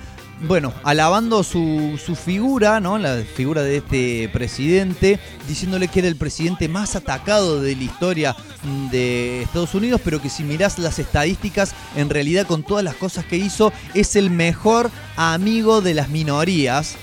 [0.46, 2.98] bueno, alabando su, su figura, ¿no?
[2.98, 5.18] La figura de este presidente,
[5.48, 10.20] diciéndole que era el presidente más atacado de la historia mm, de Estados Unidos, pero
[10.20, 14.30] que si mirás las estadísticas, en realidad con todas las cosas que hizo, es el
[14.30, 16.96] mejor amigo de las minorías.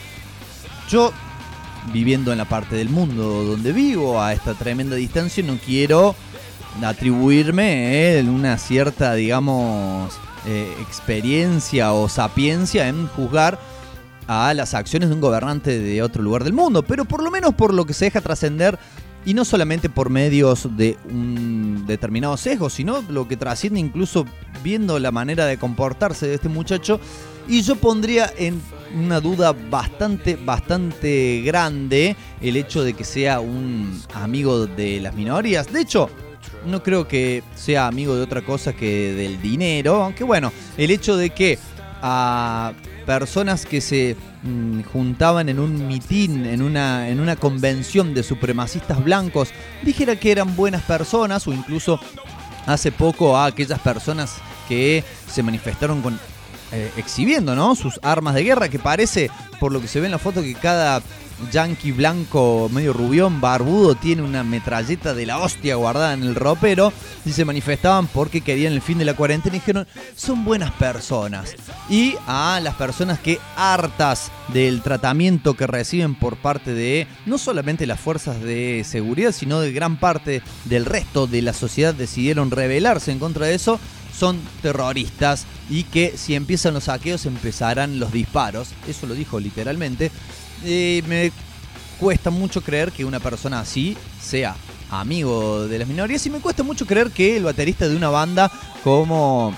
[0.89, 1.11] Yo,
[1.93, 6.15] viviendo en la parte del mundo donde vivo, a esta tremenda distancia, no quiero
[6.83, 10.13] atribuirme eh, una cierta, digamos,
[10.45, 13.59] eh, experiencia o sapiencia en juzgar
[14.27, 17.53] a las acciones de un gobernante de otro lugar del mundo, pero por lo menos
[17.53, 18.79] por lo que se deja trascender
[19.25, 24.25] y no solamente por medios de un determinado sesgo, sino lo que trasciende incluso
[24.63, 26.99] viendo la manera de comportarse de este muchacho.
[27.47, 28.61] Y yo pondría en
[28.95, 35.71] una duda bastante, bastante grande el hecho de que sea un amigo de las minorías.
[35.71, 36.09] De hecho,
[36.65, 41.17] no creo que sea amigo de otra cosa que del dinero, aunque bueno, el hecho
[41.17, 41.57] de que
[42.01, 42.73] a
[43.05, 49.03] personas que se mm, juntaban en un mitin, en una, en una convención de supremacistas
[49.03, 49.49] blancos,
[49.83, 51.99] dijera que eran buenas personas o incluso
[52.65, 54.35] hace poco a aquellas personas
[54.67, 56.19] que se manifestaron con
[56.71, 57.75] eh, exhibiendo ¿no?
[57.75, 60.53] sus armas de guerra, que parece, por lo que se ve en la foto, que
[60.53, 61.01] cada
[61.51, 66.93] yankee blanco medio rubión, barbudo, tiene una metralleta de la hostia guardada en el ropero
[67.25, 71.55] y se manifestaban porque querían el fin de la cuarentena y dijeron, son buenas personas.
[71.89, 77.87] Y a las personas que hartas del tratamiento que reciben por parte de no solamente
[77.87, 83.11] las fuerzas de seguridad, sino de gran parte del resto de la sociedad decidieron rebelarse
[83.11, 83.79] en contra de eso,
[84.17, 88.69] son terroristas y que si empiezan los saqueos empezarán los disparos.
[88.87, 90.11] Eso lo dijo literalmente.
[90.63, 91.31] Eh, me
[91.99, 94.55] cuesta mucho creer que una persona así sea
[94.89, 98.51] amigo de las minorías y me cuesta mucho creer que el baterista de una banda
[98.83, 99.53] como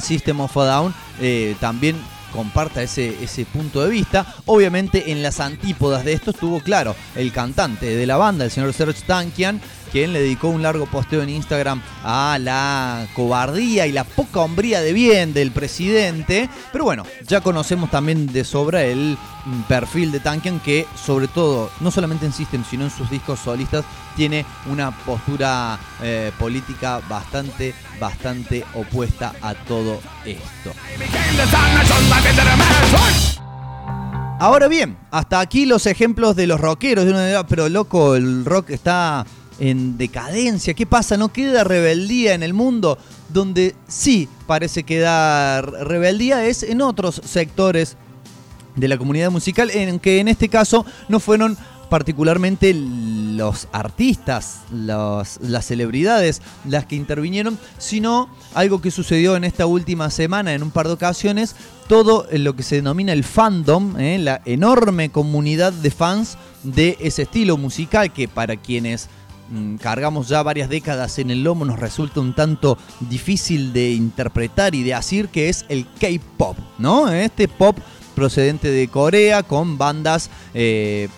[0.00, 1.96] System of a Down eh, también
[2.32, 4.26] comparta ese, ese punto de vista.
[4.46, 8.72] Obviamente en las antípodas de esto estuvo claro el cantante de la banda, el señor
[8.72, 14.04] Serge Tankian, quien le dedicó un largo posteo en Instagram a la cobardía y la
[14.04, 16.48] poca hombría de bien del presidente.
[16.72, 21.70] Pero bueno, ya conocemos también de sobra el mm, perfil de Tankian que sobre todo,
[21.80, 23.84] no solamente en System, sino en sus discos solistas,
[24.16, 30.72] tiene una postura eh, política bastante, bastante opuesta a todo esto.
[34.40, 37.04] Ahora bien, hasta aquí los ejemplos de los rockeros.
[37.04, 39.26] De uno dirá, pero loco, el rock está
[39.58, 40.74] en decadencia.
[40.74, 41.16] ¿Qué pasa?
[41.16, 42.98] ¿No queda rebeldía en el mundo?
[43.28, 47.96] Donde sí parece quedar rebeldía es en otros sectores
[48.76, 51.56] de la comunidad musical, en que en este caso no fueron
[51.88, 60.10] particularmente los artistas, las celebridades las que intervinieron, sino algo que sucedió en esta última
[60.10, 61.56] semana en un par de ocasiones,
[61.88, 64.18] todo lo que se denomina el fandom, ¿eh?
[64.18, 69.08] la enorme comunidad de fans de ese estilo musical que para quienes
[69.80, 74.82] cargamos ya varias décadas en el lomo nos resulta un tanto difícil de interpretar y
[74.82, 77.10] de decir que es el K-pop, ¿no?
[77.10, 77.78] Este pop
[78.14, 81.08] procedente de Corea con bandas, eh,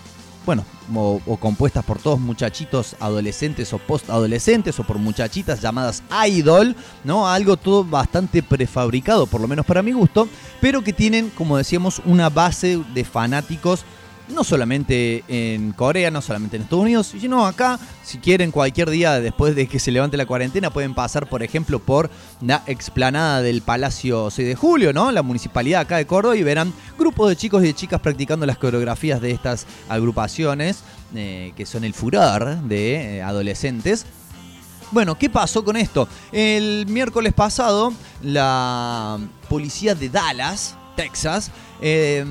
[0.45, 0.63] bueno,
[0.93, 7.27] o, o compuestas por todos muchachitos adolescentes o post-adolescentes o por muchachitas llamadas idol, ¿no?
[7.27, 10.27] Algo todo bastante prefabricado, por lo menos para mi gusto,
[10.59, 13.83] pero que tienen, como decíamos, una base de fanáticos
[14.31, 19.19] no solamente en Corea, no solamente en Estados Unidos, sino acá, si quieren cualquier día
[19.19, 22.09] después de que se levante la cuarentena, pueden pasar, por ejemplo, por
[22.41, 25.11] la explanada del Palacio 6 de Julio, ¿no?
[25.11, 28.57] La municipalidad acá de Córdoba y verán grupos de chicos y de chicas practicando las
[28.57, 30.83] coreografías de estas agrupaciones,
[31.15, 34.05] eh, que son el furor de eh, adolescentes.
[34.91, 36.07] Bueno, ¿qué pasó con esto?
[36.31, 39.17] El miércoles pasado, la
[39.47, 41.49] policía de Dallas, Texas,
[41.81, 42.25] eh,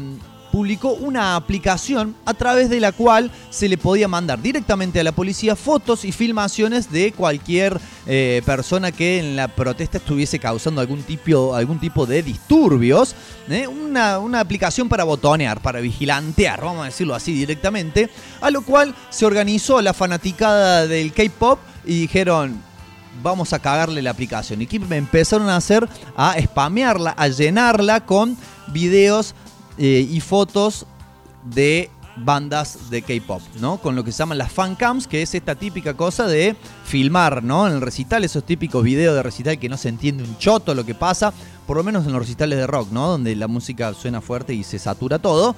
[0.50, 5.12] publicó una aplicación a través de la cual se le podía mandar directamente a la
[5.12, 11.02] policía fotos y filmaciones de cualquier eh, persona que en la protesta estuviese causando algún
[11.02, 13.14] tipo, algún tipo de disturbios.
[13.48, 13.66] ¿eh?
[13.66, 18.10] Una, una aplicación para botonear, para vigilantear, vamos a decirlo así directamente.
[18.40, 22.60] A lo cual se organizó la fanaticada del K-pop y dijeron,
[23.22, 24.62] vamos a cagarle la aplicación.
[24.62, 28.36] Y que empezaron a hacer, a spamearla, a llenarla con
[28.68, 29.34] videos
[29.78, 30.86] eh, y fotos
[31.44, 33.78] de bandas de K-pop, ¿no?
[33.78, 37.42] Con lo que se llaman las fan cams, que es esta típica cosa de filmar,
[37.42, 37.66] ¿no?
[37.66, 40.84] En el recital, esos típicos videos de recital que no se entiende un choto lo
[40.84, 41.32] que pasa,
[41.66, 43.08] por lo menos en los recitales de rock, ¿no?
[43.08, 45.54] Donde la música suena fuerte y se satura todo.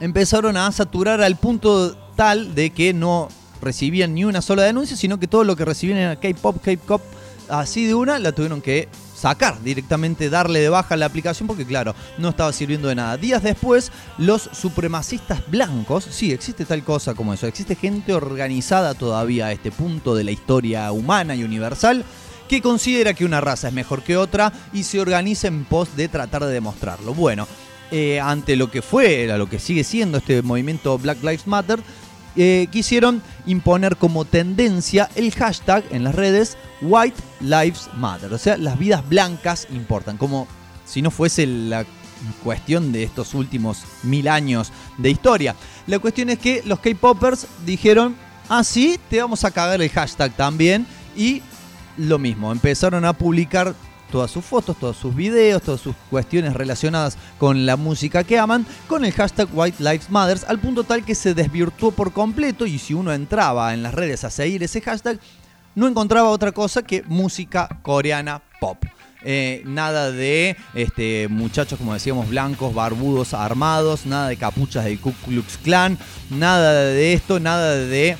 [0.00, 3.28] Empezaron a saturar al punto tal de que no
[3.60, 7.02] recibían ni una sola denuncia, sino que todo lo que recibían era K-pop, K-pop,
[7.48, 8.88] así de una, la tuvieron que
[9.20, 13.16] sacar directamente, darle de baja la aplicación porque claro, no estaba sirviendo de nada.
[13.16, 19.46] Días después, los supremacistas blancos, sí, existe tal cosa como eso, existe gente organizada todavía
[19.46, 22.04] a este punto de la historia humana y universal
[22.48, 26.08] que considera que una raza es mejor que otra y se organiza en pos de
[26.08, 27.14] tratar de demostrarlo.
[27.14, 27.46] Bueno,
[27.92, 31.80] eh, ante lo que fue, lo que sigue siendo este movimiento Black Lives Matter,
[32.36, 38.32] eh, quisieron imponer como tendencia el hashtag en las redes White Lives Matter.
[38.32, 40.16] O sea, las vidas blancas importan.
[40.16, 40.46] Como
[40.84, 41.84] si no fuese la
[42.42, 45.54] cuestión de estos últimos mil años de historia.
[45.86, 48.16] La cuestión es que los K-Poppers dijeron,
[48.48, 50.86] ah, sí, te vamos a cagar el hashtag también.
[51.16, 51.42] Y
[51.96, 53.74] lo mismo, empezaron a publicar
[54.10, 58.66] todas sus fotos, todos sus videos, todas sus cuestiones relacionadas con la música que aman,
[58.86, 62.78] con el hashtag White Lives Matters, al punto tal que se desvirtuó por completo y
[62.78, 65.18] si uno entraba en las redes a seguir ese hashtag,
[65.74, 68.84] no encontraba otra cosa que música coreana pop.
[69.22, 75.12] Eh, nada de este, muchachos, como decíamos, blancos, barbudos, armados, nada de capuchas del Ku
[75.26, 75.98] Klux Klan,
[76.30, 78.16] nada de esto, nada de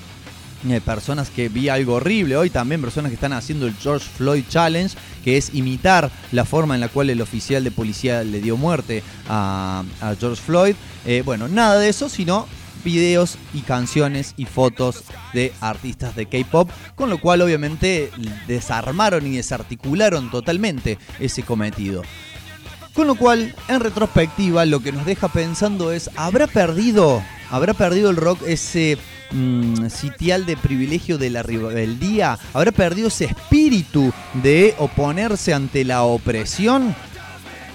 [0.84, 4.94] personas que vi algo horrible hoy también, personas que están haciendo el George Floyd Challenge,
[5.24, 9.02] que es imitar la forma en la cual el oficial de policía le dio muerte
[9.28, 10.74] a, a George Floyd.
[11.06, 12.46] Eh, bueno, nada de eso, sino
[12.84, 18.11] videos y canciones y fotos de artistas de K-pop, con lo cual obviamente
[18.46, 22.02] desarmaron y desarticularon totalmente ese cometido.
[22.94, 28.11] Con lo cual, en retrospectiva, lo que nos deja pensando es, ¿habrá perdido, habrá perdido
[28.11, 28.98] el rock ese
[29.32, 32.38] mm, sitial de privilegio de la rebeldía?
[32.53, 36.94] ¿Habrá perdido ese espíritu de oponerse ante la opresión?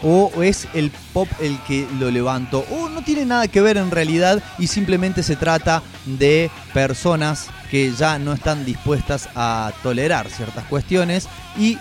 [0.03, 2.65] ¿O es el pop el que lo levantó?
[2.71, 7.91] ¿O no tiene nada que ver en realidad y simplemente se trata de personas que
[7.91, 11.77] ya no están dispuestas a tolerar ciertas cuestiones y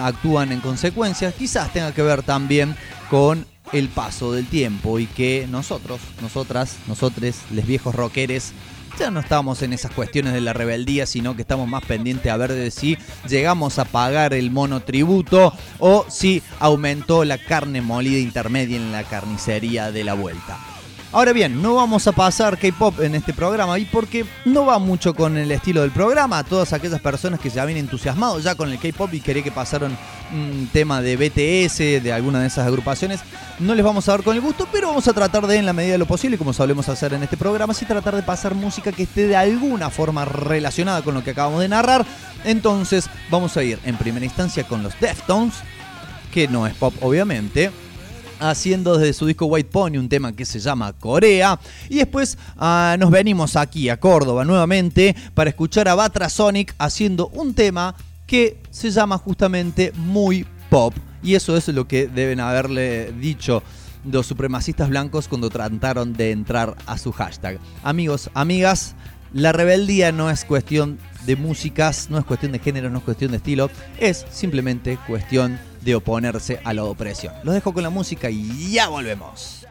[0.00, 1.32] actúan en consecuencia?
[1.32, 2.76] Quizás tenga que ver también
[3.08, 8.52] con el paso del tiempo y que nosotros, nosotras, nosotres, les viejos rockeres,
[8.98, 12.36] ya no estamos en esas cuestiones de la rebeldía, sino que estamos más pendientes a
[12.36, 12.98] ver de si
[13.28, 19.90] llegamos a pagar el monotributo o si aumentó la carne molida intermedia en la carnicería
[19.92, 20.58] de la vuelta.
[21.14, 25.12] Ahora bien, no vamos a pasar K-pop en este programa y porque no va mucho
[25.12, 26.42] con el estilo del programa.
[26.42, 29.94] Todas aquellas personas que se habían entusiasmado ya con el K-pop y quería que pasaron
[30.32, 33.20] un tema de BTS, de alguna de esas agrupaciones,
[33.58, 35.74] no les vamos a dar con el gusto, pero vamos a tratar de, en la
[35.74, 38.90] medida de lo posible, como solemos hacer en este programa, sí tratar de pasar música
[38.90, 42.06] que esté de alguna forma relacionada con lo que acabamos de narrar.
[42.44, 45.56] Entonces, vamos a ir en primera instancia con los Deftones,
[46.32, 47.70] que no es pop, obviamente
[48.50, 51.58] haciendo desde su disco White Pony un tema que se llama Corea.
[51.88, 57.28] Y después ah, nos venimos aquí a Córdoba nuevamente para escuchar a Batra Sonic haciendo
[57.28, 57.94] un tema
[58.26, 60.94] que se llama justamente Muy Pop.
[61.22, 63.62] Y eso es lo que deben haberle dicho
[64.10, 67.58] los supremacistas blancos cuando trataron de entrar a su hashtag.
[67.84, 68.96] Amigos, amigas,
[69.32, 73.30] la rebeldía no es cuestión de músicas, no es cuestión de género, no es cuestión
[73.30, 77.34] de estilo, es simplemente cuestión de oponerse a la opresión.
[77.42, 79.66] Los dejo con la música y ya volvemos.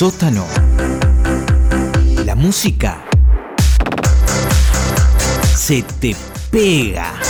[0.00, 0.46] Sótano.
[2.24, 3.04] La música
[5.54, 6.16] se te
[6.50, 7.29] pega.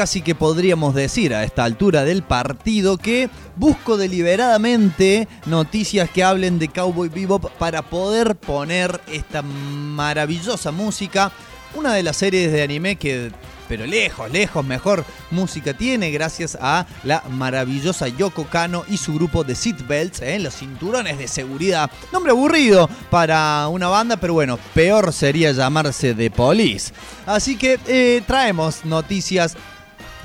[0.00, 6.58] Casi que podríamos decir a esta altura del partido que busco deliberadamente noticias que hablen
[6.58, 11.32] de Cowboy Bebop para poder poner esta maravillosa música.
[11.74, 13.30] Una de las series de anime que,
[13.68, 19.44] pero lejos, lejos, mejor música tiene gracias a la maravillosa Yoko Kano y su grupo
[19.44, 20.38] de Seatbelts, ¿eh?
[20.38, 21.90] los cinturones de seguridad.
[22.10, 26.94] Nombre aburrido para una banda, pero bueno, peor sería llamarse The Police.
[27.26, 29.56] Así que eh, traemos noticias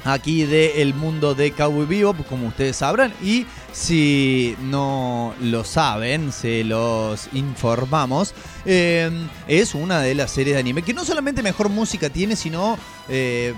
[0.05, 3.13] aquí del mundo de Cowboy Bebop, como ustedes sabrán.
[3.21, 8.33] Y si no lo saben, se los informamos.
[8.65, 9.11] eh,
[9.47, 12.77] es una de las series de anime que no solamente mejor música tiene, sino
[13.09, 13.53] eh,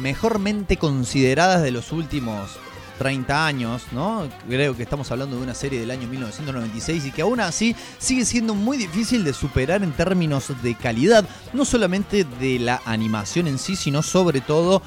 [0.00, 2.58] mejormente consideradas de los últimos
[3.00, 4.28] 30 años, ¿no?
[4.46, 8.26] Creo que estamos hablando de una serie del año 1996 y que aún así sigue
[8.26, 11.24] siendo muy difícil de superar en términos de calidad,
[11.54, 14.82] no solamente de la animación en sí, sino sobre todo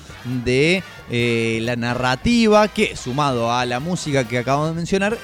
[0.45, 5.17] de eh, la narrativa que, sumado a la música que acabamos de mencionar,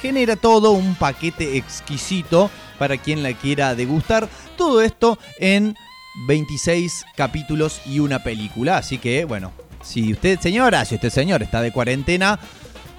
[0.00, 4.28] genera todo un paquete exquisito para quien la quiera degustar.
[4.56, 5.76] Todo esto en
[6.26, 8.78] 26 capítulos y una película.
[8.78, 9.52] Así que, bueno,
[9.82, 12.38] si usted, señora, si usted, señor, está de cuarentena,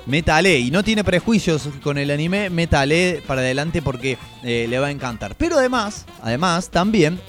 [0.06, 4.88] métale y no tiene prejuicios con el anime, métale para adelante porque eh, le va
[4.88, 5.36] a encantar.
[5.36, 7.20] Pero además, además, también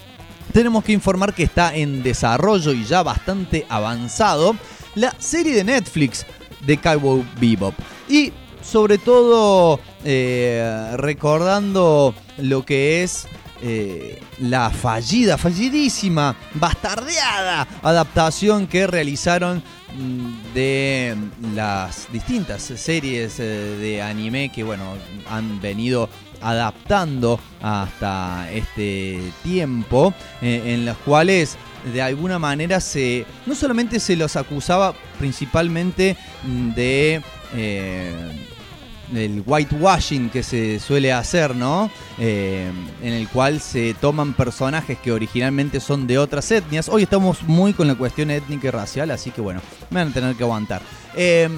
[0.52, 4.57] tenemos que informar que está en desarrollo y ya bastante avanzado
[4.94, 6.26] la serie de Netflix
[6.66, 7.74] de Cowboy Bebop.
[8.09, 8.32] Y
[8.62, 13.26] sobre todo eh, recordando lo que es
[13.66, 19.62] eh, la fallida, fallidísima, bastardeada adaptación que realizaron
[19.96, 21.16] mm, de
[21.54, 23.44] las distintas series eh,
[23.80, 24.98] de anime que bueno
[25.30, 26.10] han venido
[26.42, 30.12] adaptando hasta este tiempo
[30.42, 31.56] eh, en las cuales
[31.90, 36.18] de alguna manera se no solamente se los acusaba principalmente
[36.76, 37.22] de
[39.12, 41.90] el whitewashing que se suele hacer, ¿no?
[42.18, 42.70] Eh,
[43.02, 46.88] en el cual se toman personajes que originalmente son de otras etnias.
[46.88, 50.14] Hoy estamos muy con la cuestión étnica y racial, así que bueno, me van a
[50.14, 50.82] tener que aguantar.
[51.16, 51.48] Eh,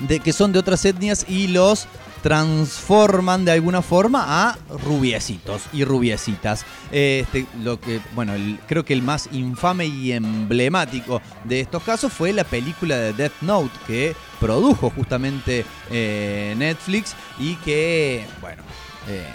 [0.00, 1.86] de que son de otras etnias y los
[2.22, 6.64] transforman de alguna forma a rubiecitos y rubiecitas.
[6.90, 8.32] Este, lo que, bueno,
[8.66, 13.40] creo que el más infame y emblemático de estos casos fue la película de Death
[13.40, 18.62] Note que produjo justamente eh, Netflix y que, bueno,
[19.08, 19.26] eh,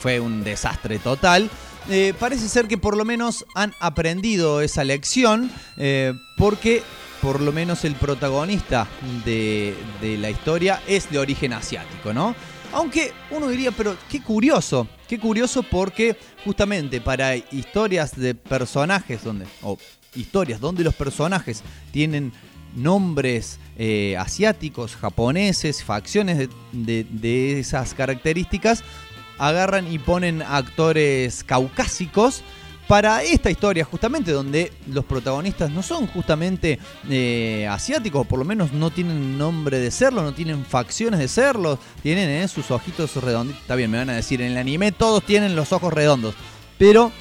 [0.00, 1.50] fue un desastre total.
[1.88, 6.82] Eh, parece ser que por lo menos han aprendido esa lección eh, porque
[7.22, 8.86] por lo menos el protagonista
[9.24, 12.34] de, de la historia es de origen asiático, ¿no?
[12.72, 19.46] Aunque uno diría, pero qué curioso, qué curioso porque justamente para historias de personajes donde,
[19.62, 19.76] o
[20.14, 21.62] historias donde los personajes
[21.92, 22.32] tienen
[22.76, 28.84] nombres eh, asiáticos, japoneses, facciones de, de- de esas características,
[29.38, 32.42] agarran y ponen actores caucásicos
[32.90, 38.44] para esta historia justamente donde los protagonistas no son justamente eh, asiáticos, o por lo
[38.44, 43.14] menos no tienen nombre de serlo, no tienen facciones de serlo, tienen eh, sus ojitos
[43.14, 43.62] redonditos.
[43.62, 46.34] Está bien, me van a decir, en el anime todos tienen los ojos redondos,
[46.78, 47.12] pero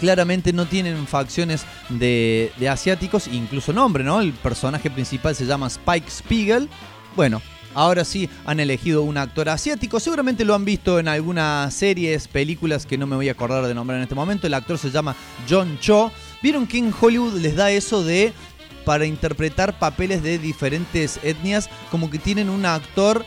[0.00, 4.22] claramente no tienen facciones de, de asiáticos, incluso nombre, ¿no?
[4.22, 6.66] El personaje principal se llama Spike Spiegel.
[7.14, 7.42] Bueno,
[7.78, 10.00] ahora sí han elegido un actor asiático.
[10.00, 13.74] Seguramente lo han visto en algunas series, películas que no me voy a acordar de
[13.74, 14.46] nombrar en este momento.
[14.46, 15.14] El actor se llama
[15.48, 16.10] John Cho.
[16.42, 18.32] Vieron que en Hollywood les da eso de
[18.84, 23.24] para interpretar papeles de diferentes etnias, como que tienen un actor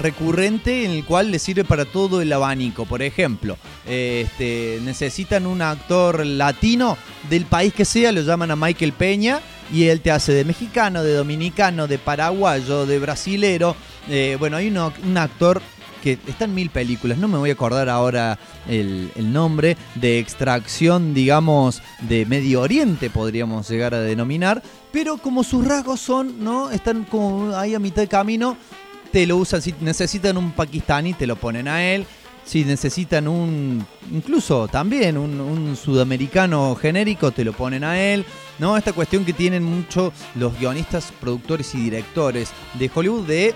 [0.00, 2.84] recurrente en el cual les sirve para todo el abanico.
[2.86, 3.56] Por ejemplo,
[3.86, 6.96] eh, este, necesitan un actor latino
[7.30, 9.40] del país que sea, lo llaman a Michael Peña
[9.72, 13.76] y él te hace de mexicano, de dominicano, de paraguayo, de brasilero.
[14.08, 15.60] Eh, bueno, hay un actor
[16.02, 20.20] que está en mil películas, no me voy a acordar ahora el, el nombre, de
[20.20, 24.62] extracción, digamos, de Medio Oriente, podríamos llegar a denominar,
[24.92, 26.70] pero como sus rasgos son, ¿no?
[26.70, 28.56] Están como ahí a mitad de camino,
[29.10, 32.06] te lo usan, si necesitan un pakistaní, te lo ponen a él.
[32.44, 38.24] Si necesitan un, incluso también un, un sudamericano genérico, te lo ponen a él.
[38.58, 38.76] ¿no?
[38.76, 43.54] Esta cuestión que tienen mucho los guionistas, productores y directores de Hollywood de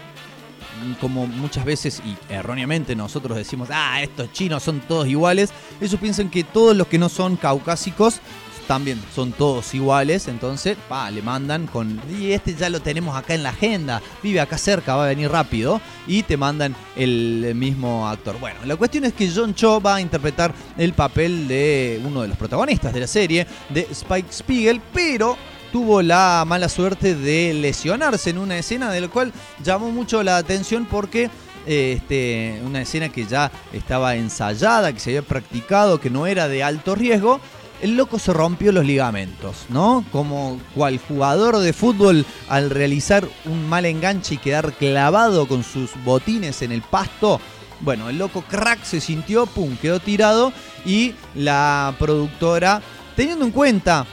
[1.00, 6.30] como muchas veces y erróneamente nosotros decimos, ah, estos chinos son todos iguales, ellos piensan
[6.30, 8.20] que todos los que no son caucásicos
[8.66, 13.34] también son todos iguales, entonces, pa, le mandan con, y este ya lo tenemos acá
[13.34, 18.08] en la agenda, vive acá cerca, va a venir rápido, y te mandan el mismo
[18.08, 18.38] actor.
[18.38, 22.28] Bueno, la cuestión es que John Cho va a interpretar el papel de uno de
[22.28, 25.36] los protagonistas de la serie, de Spike Spiegel, pero
[25.72, 29.32] tuvo la mala suerte de lesionarse en una escena de la cual
[29.62, 31.30] llamó mucho la atención porque
[31.66, 36.62] este, una escena que ya estaba ensayada, que se había practicado, que no era de
[36.62, 37.40] alto riesgo.
[37.82, 40.04] El loco se rompió los ligamentos, ¿no?
[40.12, 45.90] Como cual jugador de fútbol al realizar un mal enganche y quedar clavado con sus
[46.04, 47.40] botines en el pasto.
[47.80, 50.52] Bueno, el loco crack se sintió, pum, quedó tirado
[50.84, 52.82] y la productora,
[53.16, 54.06] teniendo en cuenta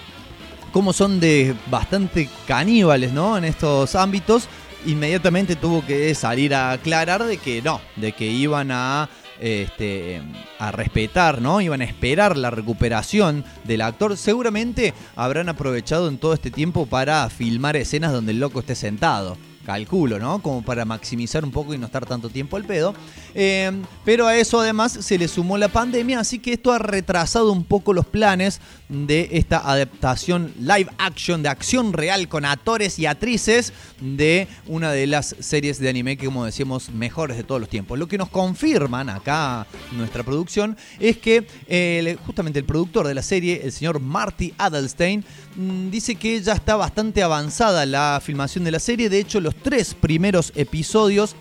[0.72, 3.38] como son de bastante caníbales, ¿no?
[3.38, 4.48] En estos ámbitos,
[4.86, 9.10] inmediatamente tuvo que salir a aclarar de que no, de que iban a
[9.40, 10.22] este,
[10.60, 11.62] a respetar, ¿no?
[11.62, 14.18] Iban a esperar la recuperación del actor.
[14.18, 19.38] Seguramente habrán aprovechado en todo este tiempo para filmar escenas donde el loco esté sentado.
[19.66, 20.42] Calculo, ¿no?
[20.42, 22.94] Como para maximizar un poco y no estar tanto tiempo al pedo.
[23.36, 23.70] Eh,
[24.06, 27.66] pero a eso además se le sumó la pandemia, así que esto ha retrasado un
[27.66, 33.74] poco los planes de esta adaptación live action, de acción real con actores y actrices
[34.00, 38.00] de una de las series de anime que, como decíamos, mejores de todos los tiempos.
[38.00, 43.22] Lo que nos confirman acá nuestra producción es que eh, justamente el productor de la
[43.22, 45.26] serie, el señor Marty Adelstein,
[45.56, 49.10] mm, dice que ya está bastante avanzada la filmación de la serie.
[49.10, 51.36] De hecho, los tres primeros episodios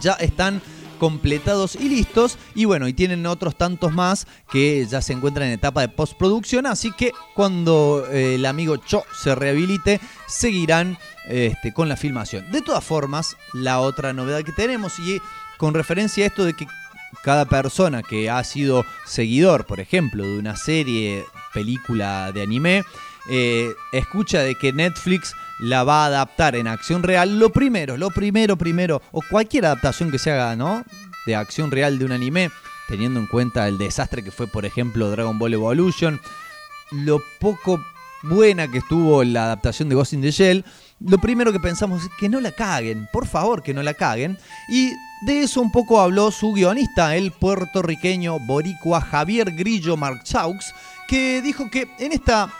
[0.00, 0.60] ya están
[0.94, 2.38] completados y listos.
[2.54, 6.66] Y bueno, y tienen otros tantos más que ya se encuentran en etapa de postproducción.
[6.66, 12.50] Así que cuando eh, el amigo Cho se rehabilite, seguirán este, con la filmación.
[12.50, 15.20] De todas formas, la otra novedad que tenemos, y
[15.58, 16.66] con referencia a esto de que
[17.22, 22.84] cada persona que ha sido seguidor, por ejemplo, de una serie, película de anime,
[23.30, 28.10] eh, escucha de que Netflix la va a adaptar en acción real, lo primero, lo
[28.10, 30.84] primero, primero, o cualquier adaptación que se haga, ¿no?
[31.26, 32.50] De acción real de un anime,
[32.88, 36.20] teniendo en cuenta el desastre que fue, por ejemplo, Dragon Ball Evolution,
[36.90, 37.80] lo poco
[38.22, 40.64] buena que estuvo la adaptación de Ghost in the Shell,
[41.00, 44.38] lo primero que pensamos es que no la caguen, por favor que no la caguen.
[44.68, 44.92] Y
[45.26, 50.72] de eso un poco habló su guionista, el puertorriqueño boricua Javier Grillo Marchaux,
[51.08, 52.50] que dijo que en esta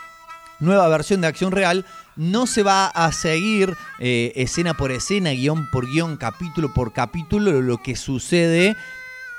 [0.61, 1.86] nueva versión de Acción Real
[2.16, 7.60] no se va a seguir eh, escena por escena, guion por guion, capítulo por capítulo,
[7.60, 8.76] lo que sucede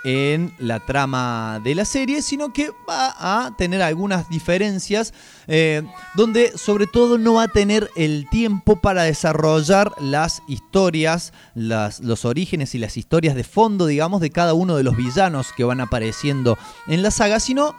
[0.05, 5.15] en la trama de la serie, sino que va a tener algunas diferencias
[5.47, 5.81] eh,
[6.13, 12.75] donde sobre todo no va a tener el tiempo para desarrollar las historias, los orígenes
[12.75, 16.55] y las historias de fondo, digamos, de cada uno de los villanos que van apareciendo
[16.85, 17.75] en la saga, sino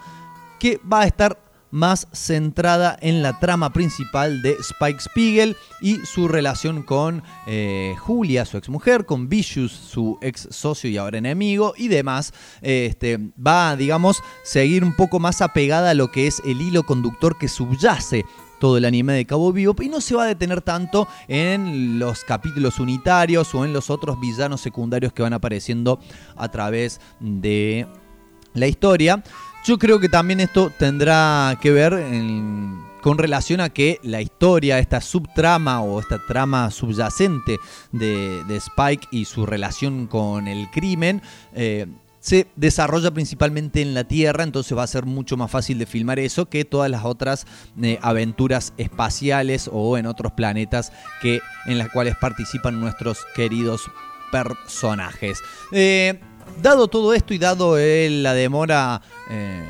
[0.58, 1.45] que va a estar
[1.76, 8.46] más centrada en la trama principal de Spike Spiegel y su relación con eh, Julia,
[8.46, 12.32] su exmujer, con Vicious, su ex socio y ahora enemigo, y demás.
[12.62, 17.36] Este, va, digamos, seguir un poco más apegada a lo que es el hilo conductor
[17.36, 18.24] que subyace
[18.58, 22.24] todo el anime de Cabo Vivo y no se va a detener tanto en los
[22.24, 26.00] capítulos unitarios o en los otros villanos secundarios que van apareciendo
[26.36, 27.86] a través de
[28.56, 29.22] la historia.
[29.66, 31.92] Yo creo que también esto tendrá que ver
[33.02, 37.58] con relación a que la historia, esta subtrama o esta trama subyacente
[37.90, 41.20] de, Spike y su relación con el crimen,
[41.52, 41.86] eh,
[42.20, 46.20] se desarrolla principalmente en la Tierra, entonces va a ser mucho más fácil de filmar
[46.20, 47.44] eso que todas las otras
[47.82, 53.82] eh, aventuras espaciales o en otros planetas que, en las cuales participan nuestros queridos
[54.30, 55.40] personajes.
[55.72, 56.20] Eh,
[56.62, 59.64] dado todo esto y dado la demora eh,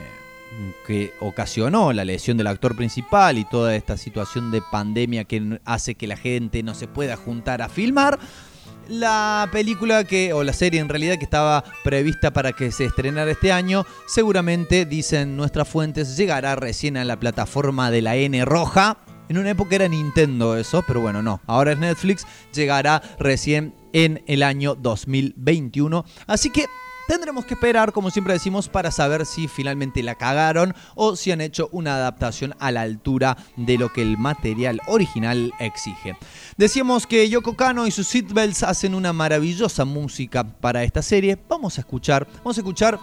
[0.86, 5.94] que ocasionó la lesión del actor principal y toda esta situación de pandemia que hace
[5.94, 8.18] que la gente no se pueda juntar a filmar,
[8.88, 13.30] la película que, o la serie en realidad que estaba prevista para que se estrenara
[13.30, 18.98] este año, seguramente, dicen nuestras fuentes, llegará recién a la plataforma de la N roja.
[19.28, 21.40] En una época era Nintendo eso, pero bueno, no.
[21.46, 26.04] Ahora es Netflix, llegará recién en el año 2021.
[26.28, 26.66] Así que
[27.06, 31.40] tendremos que esperar, como siempre decimos, para saber si finalmente la cagaron o si han
[31.40, 36.16] hecho una adaptación a la altura de lo que el material original exige.
[36.56, 41.38] Decíamos que Yoko Kano y sus Seatbelts hacen una maravillosa música para esta serie.
[41.48, 42.98] Vamos a escuchar, vamos a escuchar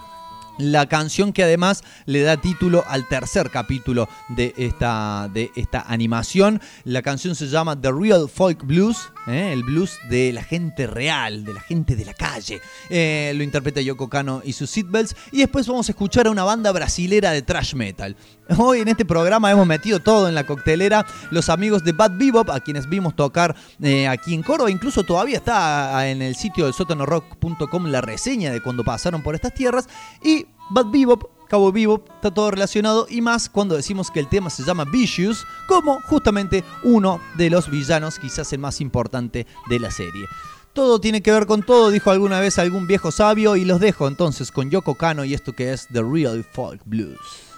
[0.58, 6.62] la canción que además le da título al tercer capítulo de esta, de esta animación.
[6.84, 9.52] La canción se llama The Real Folk Blues, ¿eh?
[9.54, 12.62] el blues de la gente real, de la gente de la calle.
[12.90, 15.16] Eh, lo interpreta Yoko Kano y sus Seatbelts.
[15.32, 18.16] Y después vamos a escuchar a una banda brasilera de thrash metal.
[18.58, 21.06] Hoy en este programa hemos metido todo en la coctelera.
[21.32, 25.38] Los amigos de Bad Bebop, a quienes vimos tocar eh, aquí en Córdoba, incluso todavía
[25.38, 29.88] está ah, en el sitio del sótanorock.com la reseña de cuando pasaron por estas tierras.
[30.24, 31.24] Y Bad Bebop,
[31.54, 35.46] Cabo Bebop, está todo relacionado y más cuando decimos que el tema se llama Vicious,
[35.68, 40.26] como justamente uno de los villanos, quizás el más importante de la serie.
[40.74, 44.08] Todo tiene que ver con todo, dijo alguna vez algún viejo sabio, y los dejo
[44.08, 47.53] entonces con Yoko Kano y esto que es The Real Folk Blues.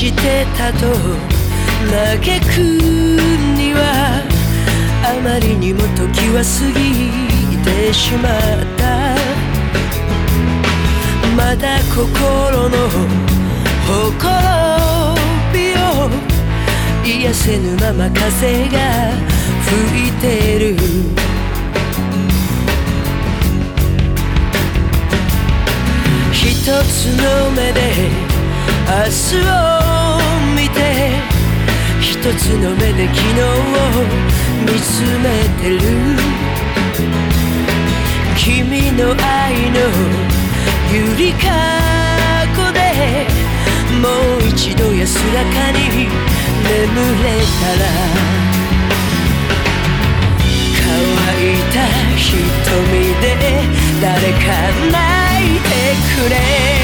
[0.00, 0.78] してたと。
[1.90, 2.56] 嘆く
[3.54, 4.22] には
[5.04, 6.80] あまりにも時は過ぎ
[7.58, 8.32] てしまっ
[8.78, 8.82] た。
[11.36, 12.88] まだ心の
[13.86, 15.20] ほころ
[15.52, 16.08] びを
[17.04, 18.78] 癒せぬまま風が
[19.66, 20.76] 吹いてる。
[26.32, 28.29] 一つの目で
[28.90, 29.46] 明日を
[30.56, 31.14] 見て
[32.00, 33.46] 一つの目で昨日を
[34.66, 35.78] 見つめてる
[38.36, 39.78] 君の愛の
[40.92, 41.46] ゆりか
[42.56, 42.80] ごで
[44.02, 46.90] もう一度安らかに眠
[47.22, 47.30] れ
[47.60, 47.86] たら
[50.74, 50.90] 乾
[51.38, 51.76] いた
[52.16, 52.26] 瞳
[53.20, 53.24] で
[54.02, 54.46] 誰か
[54.90, 54.94] 泣
[55.54, 55.68] いて
[56.16, 56.79] くれ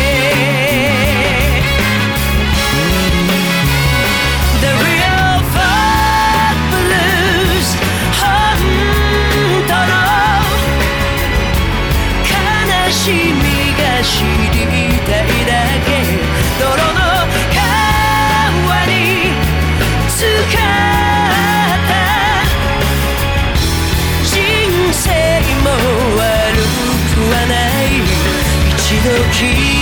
[29.32, 29.75] keep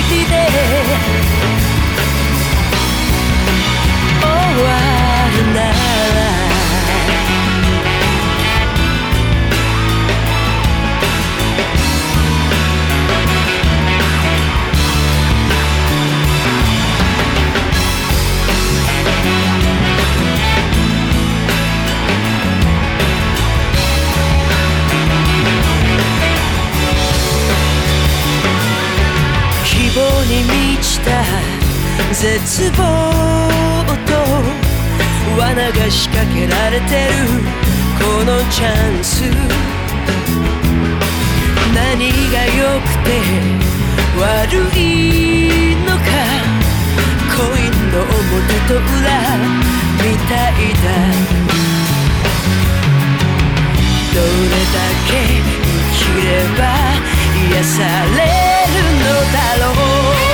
[31.04, 31.08] た
[32.12, 32.80] 絶望
[34.06, 34.12] と
[35.38, 37.44] 罠が仕掛けられてる
[37.98, 39.24] このチャンス。
[41.74, 43.06] 何が良くて
[44.18, 46.02] 悪いのか。
[47.34, 48.12] コインの表
[48.68, 48.80] と裏
[49.98, 50.86] みたいだ。
[54.14, 54.24] どれ
[54.72, 54.76] だ
[55.08, 55.52] け生
[55.98, 56.60] きれば
[57.50, 57.76] 癒さ
[58.16, 58.18] れ
[58.72, 59.36] るのだ
[59.66, 59.68] ろ
[60.30, 60.33] う。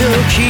[0.00, 0.49] 時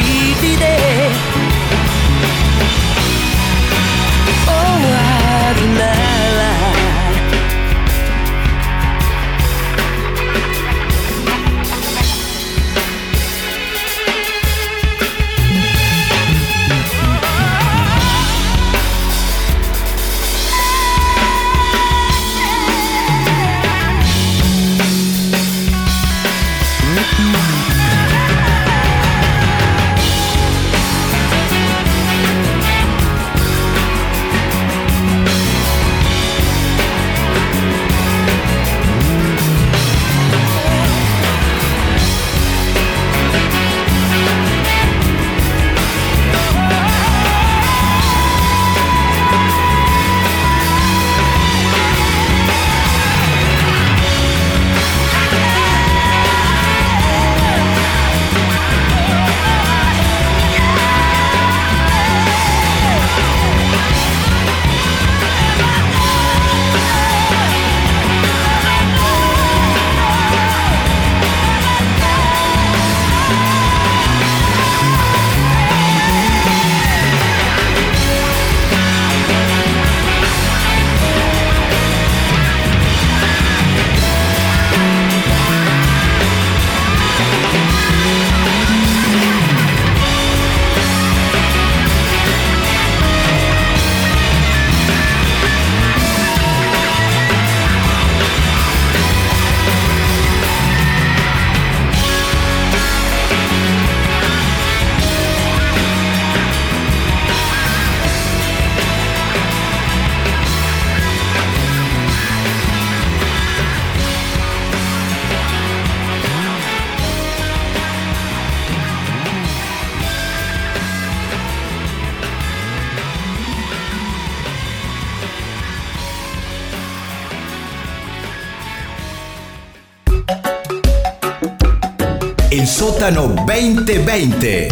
[132.51, 134.67] El sótano 2020.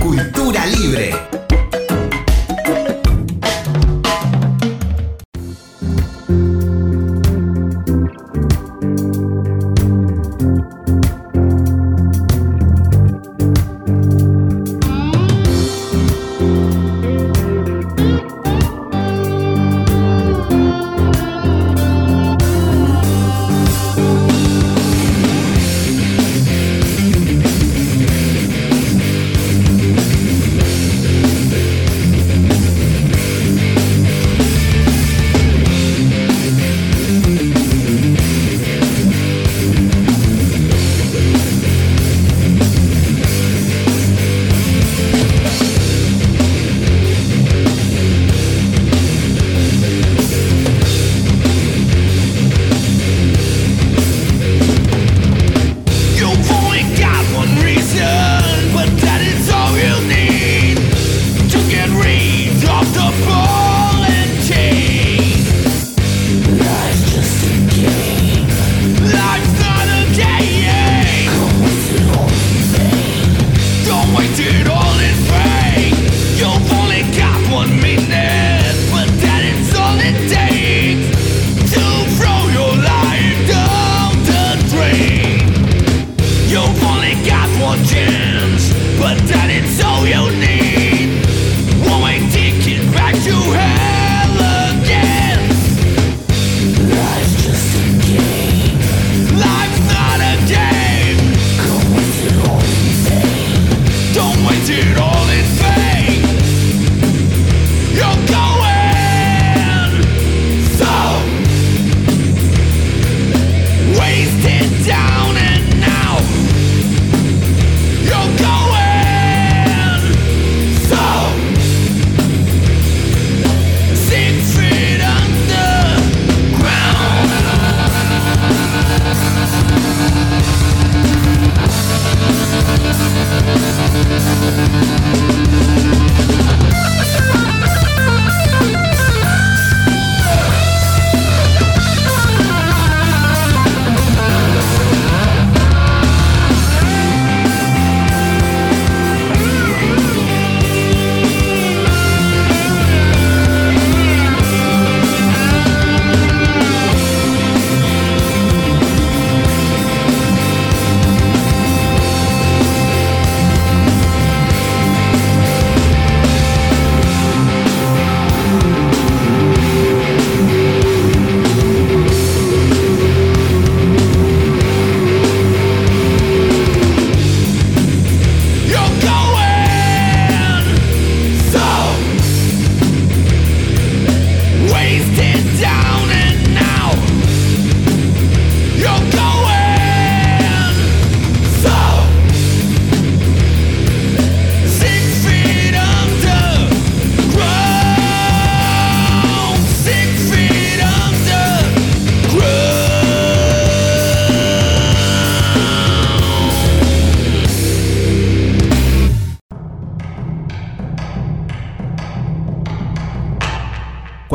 [0.00, 1.12] Cultura libre.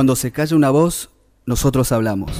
[0.07, 1.09] Cuando se calla una voz,
[1.45, 2.31] nosotros hablamos.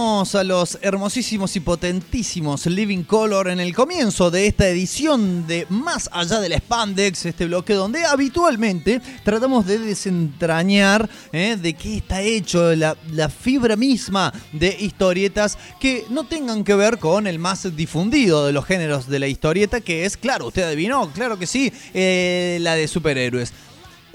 [0.00, 6.08] A los hermosísimos y potentísimos Living Color en el comienzo de esta edición de Más
[6.10, 12.74] allá del Spandex, este bloque donde habitualmente tratamos de desentrañar eh, de qué está hecho
[12.74, 12.96] la,
[13.28, 18.64] fibra misma de historietas que no tengan que ver con el más difundido de los
[18.64, 22.88] géneros de la historieta, que es, claro, usted adivinó, claro que sí, eh, la de
[22.88, 23.52] superhéroes.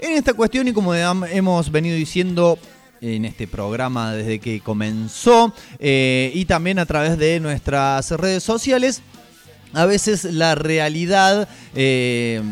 [0.00, 2.58] En esta cuestión, y como hem- hemos venido diciendo
[3.00, 9.02] en este programa desde que comenzó eh, y también a través de nuestras redes sociales,
[9.72, 12.42] a veces la realidad eh,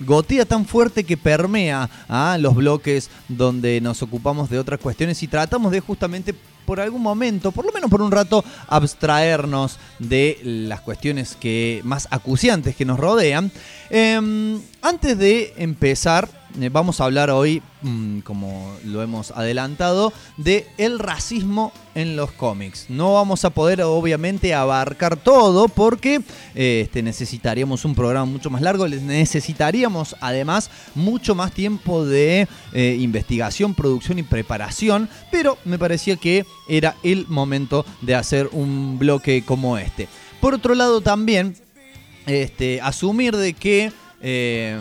[0.00, 5.28] gotea tan fuerte que permea a los bloques donde nos ocupamos de otras cuestiones y
[5.28, 10.80] tratamos de justamente por algún momento, por lo menos por un rato, abstraernos de las
[10.80, 13.50] cuestiones que más acuciantes que nos rodean.
[13.90, 16.28] Em, antes de empezar,
[16.70, 22.86] vamos a hablar hoy, mm, como lo hemos adelantado, de el racismo en los cómics.
[22.88, 26.22] No vamos a poder, obviamente, abarcar todo porque
[26.54, 28.88] eh, este, necesitaríamos un programa mucho más largo.
[28.88, 35.08] Necesitaríamos, además, mucho más tiempo de eh, investigación, producción y preparación.
[35.30, 40.08] Pero me parecía que era el momento de hacer un bloque como este.
[40.40, 41.56] Por otro lado, también
[42.26, 44.78] este, asumir de que eh,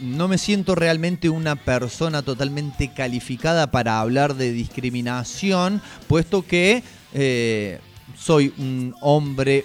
[0.00, 7.80] no me siento realmente una persona totalmente calificada para hablar de discriminación, puesto que eh,
[8.16, 9.64] soy un hombre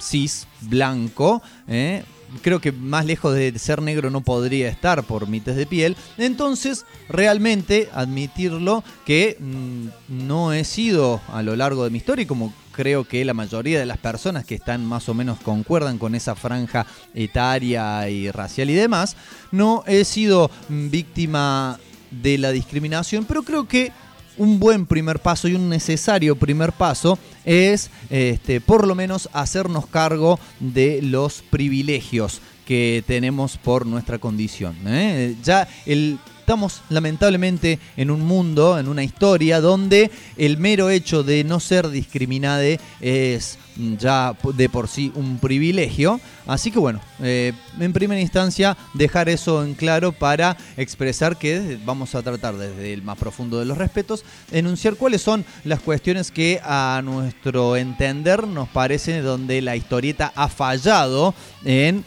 [0.00, 1.42] cis blanco.
[1.68, 2.02] ¿eh?
[2.42, 5.96] Creo que más lejos de ser negro no podría estar por mi tez de piel.
[6.18, 12.52] Entonces, realmente admitirlo que mm, no he sido a lo largo de mi historia, como
[12.74, 16.34] creo que la mayoría de las personas que están más o menos concuerdan con esa
[16.34, 19.16] franja etaria y racial y demás,
[19.52, 21.78] no he sido mm, víctima
[22.10, 23.92] de la discriminación, pero creo que
[24.36, 29.86] un buen primer paso y un necesario primer paso es este, por lo menos hacernos
[29.86, 34.74] cargo de los privilegios que tenemos por nuestra condición.
[34.86, 35.36] ¿eh?
[35.44, 41.42] Ya el estamos lamentablemente en un mundo, en una historia, donde el mero hecho de
[41.42, 43.58] no ser discriminade es
[43.98, 46.20] ya de por sí un privilegio.
[46.46, 52.14] Así que bueno, eh, en primera instancia dejar eso en claro para expresar que vamos
[52.14, 54.22] a tratar desde el más profundo de los respetos,
[54.52, 60.48] enunciar cuáles son las cuestiones que a nuestro entender nos parece donde la historieta ha
[60.48, 61.34] fallado
[61.64, 62.04] en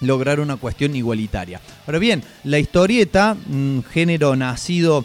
[0.00, 1.60] lograr una cuestión igualitaria.
[1.86, 5.04] Ahora bien, la historieta, un género nacido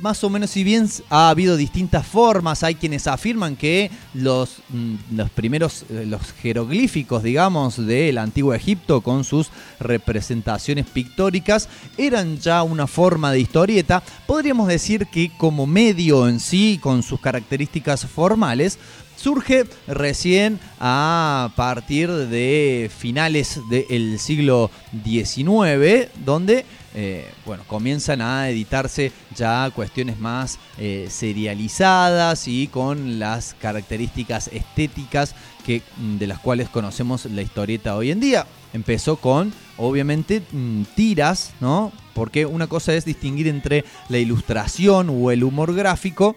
[0.00, 5.16] más o menos, si bien ha habido distintas formas, hay quienes afirman que los, mm,
[5.16, 12.64] los primeros, eh, los jeroglíficos, digamos, del antiguo Egipto con sus representaciones pictóricas eran ya
[12.64, 14.02] una forma de historieta.
[14.26, 18.78] Podríamos decir que como medio en sí, con sus características formales,
[19.22, 24.70] surge recién a partir de finales del siglo
[25.04, 33.54] XIX, donde eh, bueno, comienzan a editarse ya cuestiones más eh, serializadas y con las
[33.60, 35.34] características estéticas
[35.64, 38.46] que, mm, de las cuales conocemos la historieta hoy en día.
[38.74, 41.92] Empezó con, obviamente, mm, tiras, ¿no?
[42.12, 46.36] Porque una cosa es distinguir entre la ilustración o el humor gráfico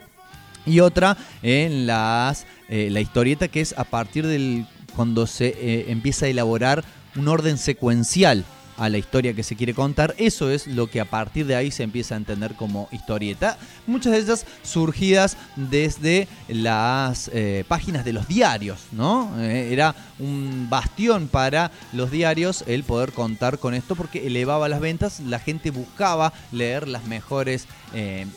[0.66, 4.66] y otra en las, eh, la historieta que es a partir del
[4.96, 6.84] cuando se eh, empieza a elaborar
[7.16, 8.46] un orden secuencial
[8.78, 10.16] a la historia que se quiere contar.
[10.18, 13.58] Eso es lo que a partir de ahí se empieza a entender como historieta.
[13.88, 19.40] Muchas de ellas surgidas desde las eh, páginas de los diarios, ¿no?
[19.40, 25.22] Era un bastión para los diarios el poder contar con esto porque elevaba las ventas,
[25.22, 27.68] la gente buscaba leer las mejores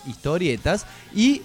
[0.07, 1.43] historietas y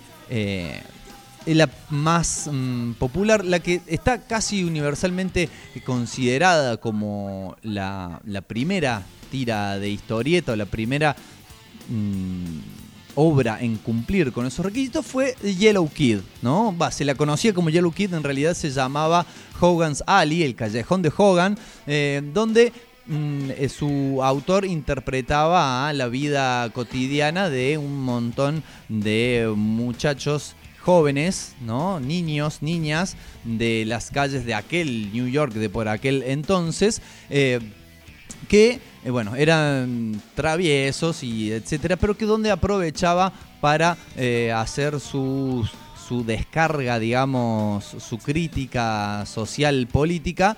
[1.45, 5.49] la más mm, popular, la que está casi universalmente
[5.85, 11.15] considerada como la, primera tira de historieta o la primera
[11.89, 12.59] mm,
[13.15, 16.75] obra en cumplir con esos requisitos fue Yellow Kid, ¿no?
[16.91, 19.25] Se la conocía como Yellow Kid, en realidad se llamaba
[19.59, 21.57] Hogan's Alley, el callejón de Hogan,
[21.87, 22.71] eh, donde
[23.07, 31.99] mm, eh, su autor interpretaba la vida cotidiana de un montón de muchachos jóvenes, ¿no?
[31.99, 33.15] Niños, niñas
[33.45, 37.60] de las calles de aquel New York de por aquel entonces, eh,
[38.49, 43.31] que, eh, bueno, eran traviesos y etcétera, pero que donde aprovechaba
[43.61, 45.72] para eh, hacer sus
[46.05, 50.57] su descarga, digamos, su crítica social política,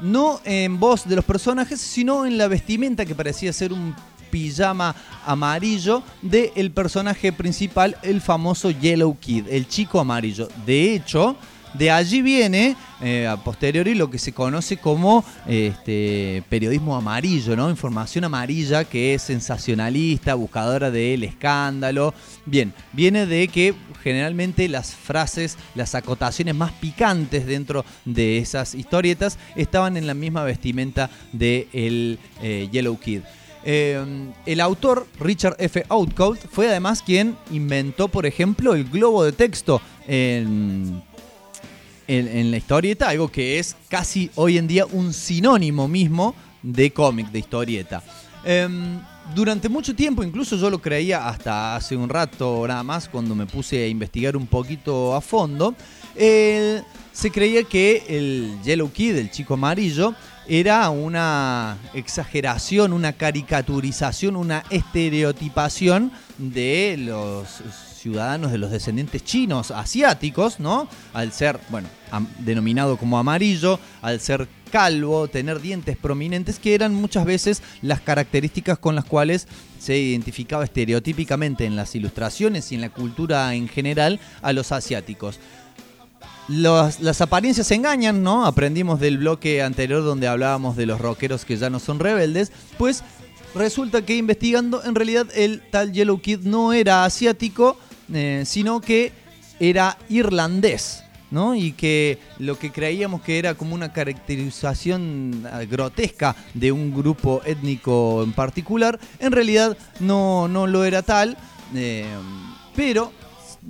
[0.00, 3.96] no en voz de los personajes, sino en la vestimenta que parecía ser un
[4.30, 4.94] pijama
[5.24, 10.48] amarillo del personaje principal, el famoso Yellow Kid, el chico amarillo.
[10.64, 11.36] De hecho,
[11.76, 17.68] de allí viene eh, a posteriori lo que se conoce como este, periodismo amarillo, ¿no?
[17.68, 22.14] Información amarilla que es sensacionalista, buscadora del escándalo.
[22.46, 29.38] Bien, viene de que generalmente las frases, las acotaciones más picantes dentro de esas historietas
[29.54, 33.20] estaban en la misma vestimenta de el eh, Yellow Kid.
[33.68, 34.00] Eh,
[34.46, 35.84] el autor, Richard F.
[35.88, 41.02] Outcault, fue además quien inventó, por ejemplo, el globo de texto en,
[42.06, 47.32] en, la historieta, algo que es casi hoy en día un sinónimo mismo de cómic,
[47.32, 48.04] de historieta.
[48.44, 49.00] Em,
[49.34, 53.46] durante mucho tiempo, incluso yo lo creía hasta hace un rato nada más, cuando me
[53.46, 55.74] puse a investigar un poquito a fondo,
[56.14, 60.14] se creía que el Yellow Kid, el chico amarillo,
[60.48, 67.62] era una exageración, una caricaturización, una estereotipación de los
[67.98, 70.88] ciudadanos, de los descendientes chinos, asiáticos, ¿no?
[71.12, 71.88] Al ser, bueno,
[72.38, 78.78] denominado como amarillo, al ser calvo, tener dientes prominentes, que eran muchas veces las características
[78.78, 79.48] con las cuales
[79.80, 85.40] se identificaba estereotípicamente en las ilustraciones y en la cultura en general a los asiáticos
[86.48, 88.46] las apariencias engañan, ¿no?
[88.46, 92.52] Aprendimos del bloque anterior donde hablábamos de los rockeros que ya no son rebeldes.
[92.78, 93.02] Pues
[93.54, 97.76] resulta que investigando, en realidad el tal Yellow Kid no era asiático,
[98.12, 99.12] eh, sino que
[99.58, 101.02] era irlandés.
[101.30, 101.56] ¿no?
[101.56, 107.42] Y que lo que creíamos que era como una caracterización eh, grotesca de un grupo
[107.44, 111.36] étnico en particular, en realidad no, no lo era tal,
[111.74, 112.06] eh,
[112.76, 113.10] pero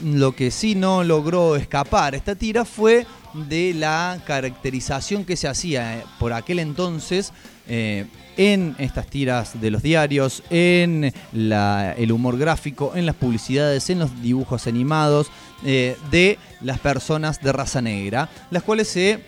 [0.02, 5.98] lo que sí no logró escapar esta tira fue de la caracterización que se hacía
[5.98, 7.32] eh, por aquel entonces
[7.68, 8.06] eh,
[8.36, 14.22] en estas tiras de los diarios, en el humor gráfico, en las publicidades, en los
[14.22, 15.28] dibujos animados
[15.64, 19.24] eh, de las personas de raza negra, las cuales se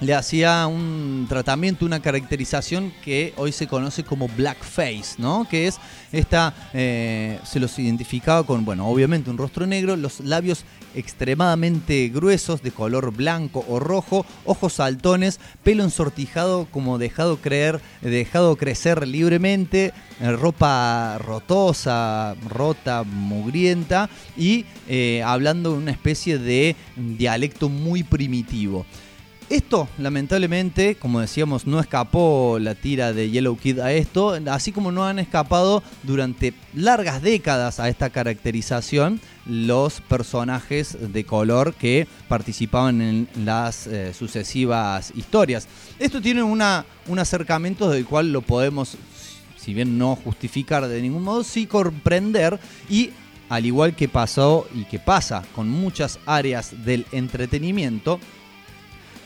[0.00, 5.46] le hacía un tratamiento, una caracterización que hoy se conoce como blackface, ¿no?
[5.48, 5.78] Que es
[6.12, 10.64] esta, eh, se los identificaba con, bueno, obviamente un rostro negro, los labios
[10.94, 18.56] extremadamente gruesos, de color blanco o rojo, ojos saltones, pelo ensortijado como dejado creer, dejado
[18.56, 28.02] crecer libremente, eh, ropa rotosa, rota, mugrienta y eh, hablando una especie de dialecto muy
[28.02, 28.86] primitivo.
[29.50, 34.92] Esto, lamentablemente, como decíamos, no escapó la tira de Yellow Kid a esto, así como
[34.92, 43.00] no han escapado durante largas décadas a esta caracterización los personajes de color que participaban
[43.00, 45.66] en las eh, sucesivas historias.
[45.98, 46.60] Esto tiene un
[47.18, 48.98] acercamiento del cual lo podemos,
[49.56, 52.60] si bien no justificar de ningún modo, sí comprender
[52.90, 53.12] y
[53.48, 58.20] al igual que pasó y que pasa con muchas áreas del entretenimiento,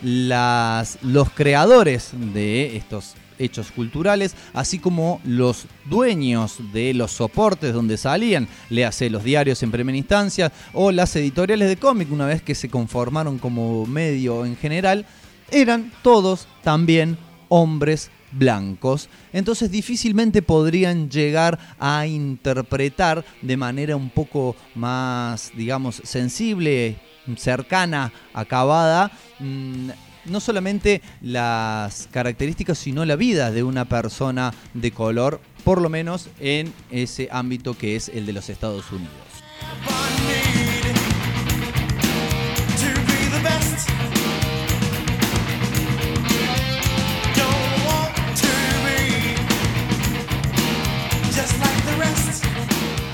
[0.03, 7.97] las, los creadores de estos hechos culturales, así como los dueños de los soportes donde
[7.97, 12.43] salían, le hace los diarios en primera instancia o las editoriales de cómic una vez
[12.43, 15.07] que se conformaron como medio en general,
[15.51, 17.19] eran todos también
[17.49, 26.97] hombres blancos, entonces difícilmente podrían llegar a interpretar de manera un poco más, digamos, sensible,
[27.37, 29.91] cercana, acabada, mm,
[30.27, 36.29] no solamente las características, sino la vida de una persona de color, por lo menos
[36.39, 40.62] en ese ámbito que es el de los Estados Unidos.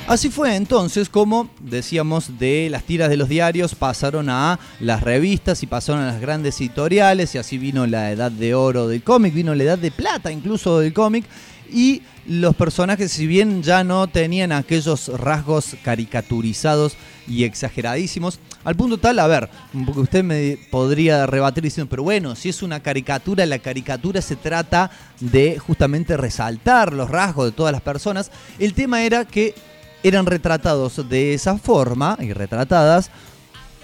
[0.09, 5.63] Así fue entonces como, decíamos, de las tiras de los diarios pasaron a las revistas
[5.63, 9.35] y pasaron a las grandes editoriales y así vino la edad de oro del cómic,
[9.35, 11.27] vino la edad de plata incluso del cómic
[11.71, 18.97] y los personajes, si bien ya no tenían aquellos rasgos caricaturizados y exageradísimos, al punto
[18.97, 19.51] tal, a ver,
[19.85, 24.37] porque usted me podría rebatir diciendo, pero bueno, si es una caricatura, la caricatura se
[24.37, 24.91] trata
[25.21, 28.31] de justamente resaltar los rasgos de todas las personas.
[28.59, 29.55] El tema era que
[30.03, 33.11] eran retratados de esa forma y retratadas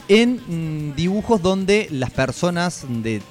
[0.09, 0.41] en
[0.91, 3.23] mm, dibujos donde las personas de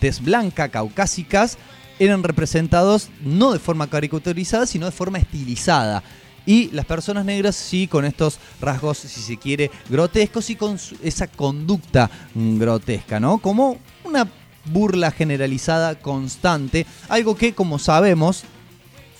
[0.00, 1.58] tez blanca, caucásicas,
[1.98, 6.02] eran representados no de forma caricaturizada, sino de forma estilizada.
[6.46, 11.26] Y las personas negras sí con estos rasgos, si se quiere, grotescos y con esa
[11.26, 13.38] conducta mm, grotesca, ¿no?
[13.38, 14.26] Como una
[14.64, 18.44] burla generalizada constante, algo que como sabemos,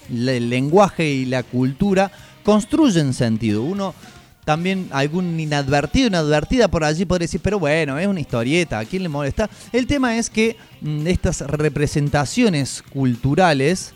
[0.09, 2.11] el lenguaje y la cultura
[2.49, 3.63] construyen sentido.
[3.63, 3.95] Uno
[4.47, 9.03] también algún inadvertido, inadvertida por allí podría decir, pero bueno, es una historieta, ¿a quién
[9.03, 9.51] le molesta?
[9.71, 13.93] El tema es que mm, estas representaciones culturales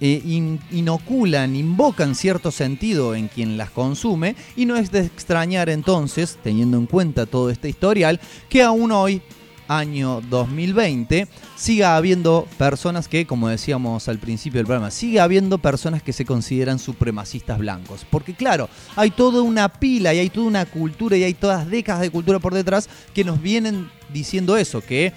[0.00, 5.68] eh, in- inoculan, invocan cierto sentido en quien las consume y no es de extrañar
[5.68, 8.18] entonces, teniendo en cuenta todo este historial,
[8.48, 9.22] que aún hoy
[9.68, 16.02] año 2020 siga habiendo personas que, como decíamos al principio del programa, sigue habiendo personas
[16.02, 18.06] que se consideran supremacistas blancos.
[18.08, 22.02] Porque claro, hay toda una pila y hay toda una cultura y hay todas décadas
[22.02, 25.12] de cultura por detrás que nos vienen diciendo eso, que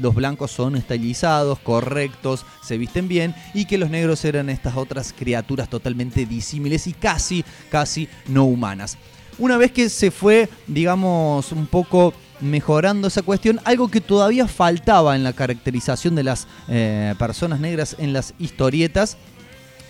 [0.00, 5.12] los blancos son estilizados, correctos, se visten bien y que los negros eran estas otras
[5.12, 8.96] criaturas totalmente disímiles y casi, casi no humanas.
[9.38, 15.16] Una vez que se fue, digamos, un poco mejorando esa cuestión, algo que todavía faltaba
[15.16, 19.16] en la caracterización de las eh, personas negras en las historietas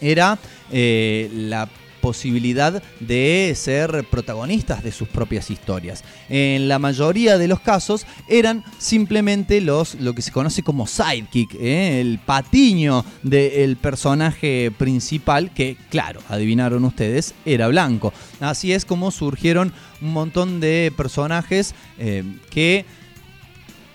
[0.00, 0.38] era
[0.70, 1.68] eh, la
[2.00, 6.04] posibilidad de ser protagonistas de sus propias historias.
[6.28, 11.54] En la mayoría de los casos eran simplemente los lo que se conoce como sidekick,
[11.54, 12.00] ¿eh?
[12.00, 18.12] el patiño del personaje principal que, claro, adivinaron ustedes, era blanco.
[18.40, 22.84] Así es como surgieron un montón de personajes eh, que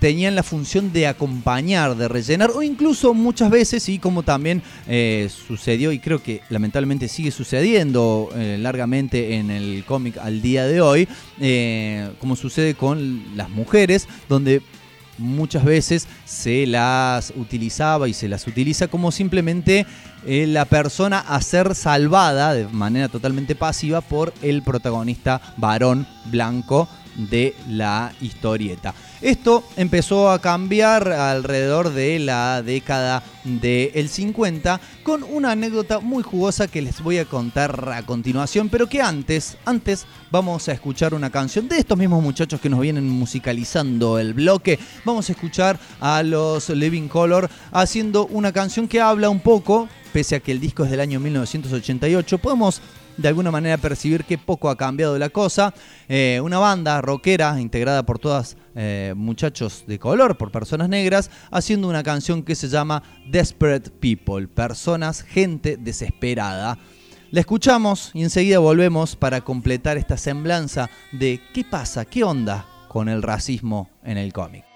[0.03, 5.29] tenían la función de acompañar, de rellenar, o incluso muchas veces, y como también eh,
[5.47, 10.81] sucedió, y creo que lamentablemente sigue sucediendo eh, largamente en el cómic al día de
[10.81, 11.07] hoy,
[11.39, 14.61] eh, como sucede con las mujeres, donde
[15.17, 19.85] muchas veces se las utilizaba y se las utiliza como simplemente
[20.25, 27.55] la persona a ser salvada de manera totalmente pasiva por el protagonista varón blanco de
[27.69, 28.93] la historieta.
[29.23, 36.67] Esto empezó a cambiar alrededor de la década del 50 con una anécdota muy jugosa
[36.67, 41.29] que les voy a contar a continuación, pero que antes, antes vamos a escuchar una
[41.29, 44.77] canción de estos mismos muchachos que nos vienen musicalizando el bloque.
[45.05, 50.35] Vamos a escuchar a los Living Color haciendo una canción que habla un poco, pese
[50.35, 52.81] a que el disco es del año 1988, podemos
[53.15, 55.73] de alguna manera percibir que poco ha cambiado la cosa.
[56.09, 61.87] Eh, una banda rockera integrada por todas eh, muchachos de color, por personas negras, haciendo
[61.87, 66.77] una canción que se llama Desperate People, personas, gente desesperada.
[67.31, 73.09] La escuchamos y enseguida volvemos para completar esta semblanza de qué pasa, qué onda con
[73.09, 74.72] el racismo en el cómic.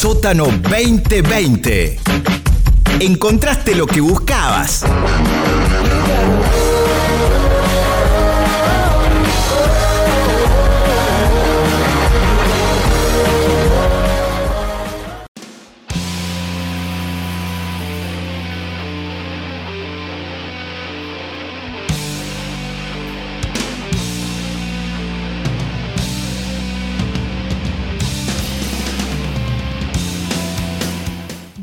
[0.00, 2.00] Sótano 2020.
[3.00, 4.82] Encontraste lo que buscabas.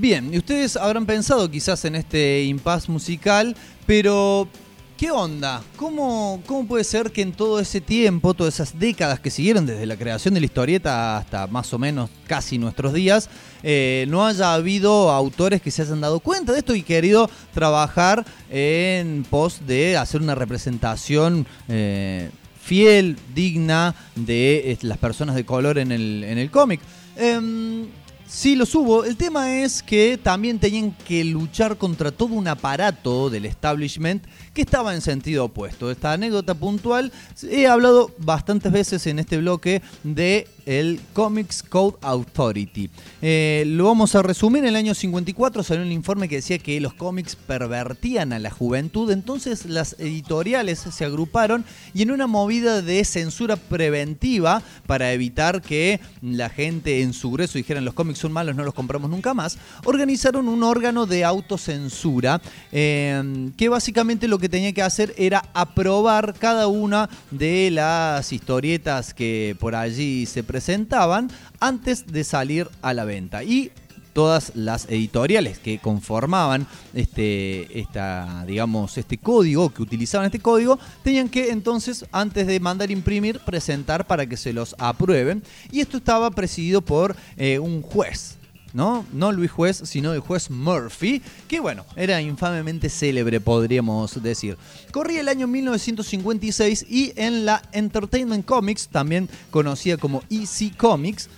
[0.08, 4.48] Bien, y ustedes habrán pensado quizás en este impasse musical, pero
[4.96, 5.62] ¿qué onda?
[5.76, 9.86] ¿Cómo, ¿Cómo puede ser que en todo ese tiempo, todas esas décadas que siguieron desde
[9.86, 13.30] la creación de la historieta hasta más o menos casi nuestros días,
[13.64, 18.26] eh, no haya habido autores que se hayan dado cuenta de esto y querido trabajar
[18.50, 22.30] en pos de hacer una representación eh,
[22.62, 26.80] fiel, digna de eh, las personas de color en el, en el cómic?
[27.18, 27.88] Em,
[28.30, 29.06] Sí, los hubo.
[29.06, 34.22] El tema es que también tenían que luchar contra todo un aparato del establishment
[34.54, 35.90] que estaba en sentido opuesto.
[35.90, 37.14] Esta anécdota puntual,
[37.50, 42.90] he hablado bastantes veces en este bloque de el Comics Code Authority.
[43.22, 44.64] Eh, lo vamos a resumir.
[44.64, 48.52] En el año 54 salió un informe que decía que los cómics pervertían a la
[48.52, 49.10] juventud.
[49.12, 51.64] Entonces las editoriales se agruparon
[51.94, 57.58] y en una movida de censura preventiva para evitar que la gente en su grueso
[57.58, 62.42] dijeran los cómics son malos, no los compramos nunca más, organizaron un órgano de autocensura
[62.72, 69.14] eh, que básicamente lo que tenía que hacer era aprobar cada una de las historietas
[69.14, 71.30] que por allí se presentaban
[71.60, 73.44] antes de salir a la venta.
[73.44, 73.72] Y
[74.18, 76.66] todas las editoriales que conformaban
[76.96, 82.90] este, esta, digamos, este código, que utilizaban este código, tenían que entonces, antes de mandar
[82.90, 85.44] imprimir, presentar para que se los aprueben.
[85.72, 88.38] Y esto estaba presidido por eh, un juez.
[88.74, 89.06] ¿no?
[89.14, 94.58] No Luis Juez, sino el juez Murphy, que bueno, era infamemente célebre, podríamos decir.
[94.92, 101.30] Corría el año 1956 y en la Entertainment Comics, también conocida como EC Comics,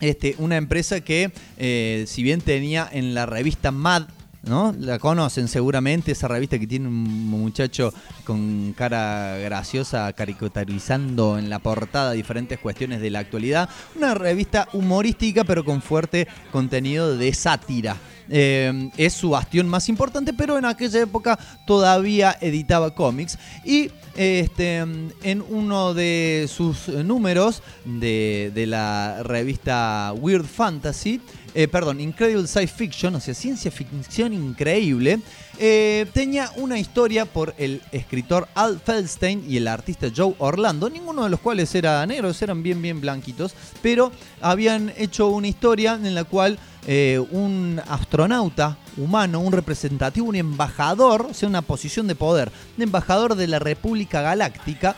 [0.00, 4.08] este, una empresa que, eh, si bien tenía en la revista Mad,
[4.42, 4.74] ¿no?
[4.78, 7.92] La conocen seguramente, esa revista que tiene un muchacho
[8.24, 13.68] con cara graciosa caricaturizando en la portada diferentes cuestiones de la actualidad.
[13.96, 17.96] Una revista humorística pero con fuerte contenido de sátira.
[18.30, 23.38] Eh, es su bastión más importante, pero en aquella época todavía editaba cómics.
[23.64, 31.20] Y este, en uno de sus números de, de la revista Weird Fantasy,
[31.54, 35.18] eh, perdón, Incredible Science Fiction, o sea, ciencia ficción increíble,
[35.58, 41.24] eh, tenía una historia por el escritor Al Feldstein y el artista Joe Orlando, ninguno
[41.24, 46.14] de los cuales era negros, eran bien, bien blanquitos, pero habían hecho una historia en
[46.14, 46.58] la cual
[46.90, 52.82] eh, un astronauta humano, un representativo, un embajador, o sea, una posición de poder, un
[52.82, 54.96] embajador de la República Galáctica,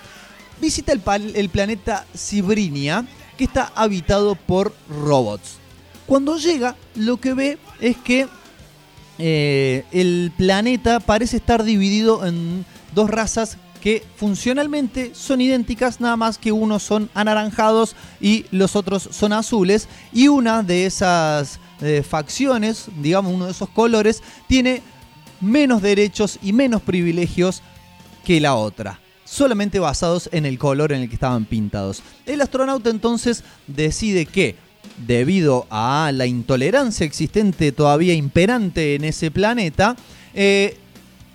[0.60, 3.04] visita el, planeta Cibrinia,
[3.36, 5.56] que está habitado por robots.
[6.06, 8.28] Cuando llega, lo que ve es que
[9.18, 12.64] eh, el planeta parece estar dividido en
[12.94, 19.08] dos razas que funcionalmente son idénticas, nada más que unos son anaranjados y los otros
[19.10, 19.88] son azules.
[20.12, 24.82] Y una de esas eh, facciones, digamos uno de esos colores, tiene
[25.40, 27.62] menos derechos y menos privilegios
[28.24, 32.02] que la otra, solamente basados en el color en el que estaban pintados.
[32.26, 34.56] El astronauta entonces decide que,
[35.06, 39.96] debido a la intolerancia existente todavía imperante en ese planeta,
[40.34, 40.76] eh,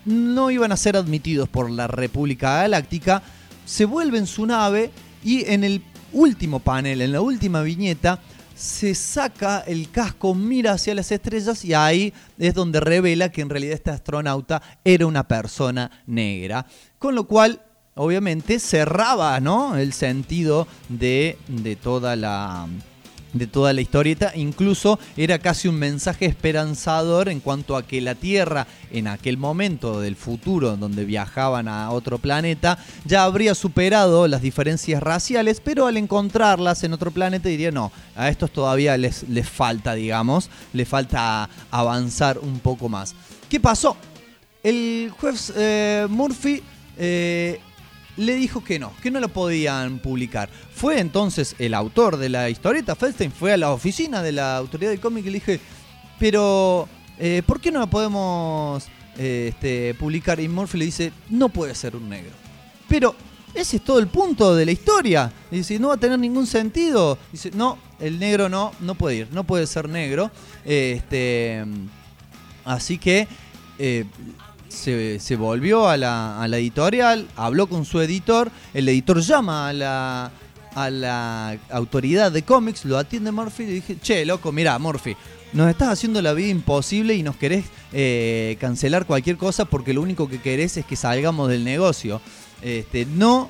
[0.05, 3.23] no iban a ser admitidos por la República Galáctica,
[3.65, 4.91] se vuelve en su nave
[5.23, 5.81] y en el
[6.13, 8.21] último panel, en la última viñeta,
[8.55, 13.49] se saca el casco, mira hacia las estrellas y ahí es donde revela que en
[13.49, 16.65] realidad este astronauta era una persona negra.
[16.97, 17.61] Con lo cual,
[17.95, 19.75] obviamente, cerraba ¿no?
[19.75, 22.67] el sentido de, de toda la
[23.35, 28.15] de toda la historieta, incluso era casi un mensaje esperanzador en cuanto a que la
[28.15, 34.41] Tierra en aquel momento del futuro donde viajaban a otro planeta ya habría superado las
[34.41, 39.47] diferencias raciales, pero al encontrarlas en otro planeta diría no, a estos todavía les, les
[39.47, 43.15] falta, digamos, les falta avanzar un poco más.
[43.49, 43.97] ¿Qué pasó?
[44.63, 46.63] El juez eh, Murphy
[46.97, 47.59] eh,
[48.17, 50.49] le dijo que no, que no lo podían publicar.
[50.73, 54.91] Fue entonces el autor de la historieta, Feldstein, fue a la oficina de la autoridad
[54.91, 55.59] del cómic y le dije,
[56.19, 56.87] pero
[57.19, 58.85] eh, ¿por qué no la podemos
[59.17, 60.39] eh, este, publicar?
[60.39, 62.31] Y Murphy le dice, no puede ser un negro.
[62.87, 63.15] Pero
[63.53, 65.31] ese es todo el punto de la historia.
[65.51, 67.17] Y dice, no va a tener ningún sentido.
[67.31, 70.29] Dice, no, el negro no, no puede ir, no puede ser negro.
[70.63, 71.65] Este,
[72.65, 73.27] así que
[73.79, 74.05] eh,
[74.75, 80.31] se, volvió a la, editorial, habló con su editor, el editor llama a la,
[80.75, 85.15] a la autoridad de cómics, lo atiende Murphy y dije, che, loco, mira, Murphy,
[85.55, 90.01] nos estás haciendo la vida imposible y nos querés eh, cancelar cualquier cosa porque lo
[90.01, 92.21] único que querés es que salgamos del negocio.
[92.61, 93.49] Este, no,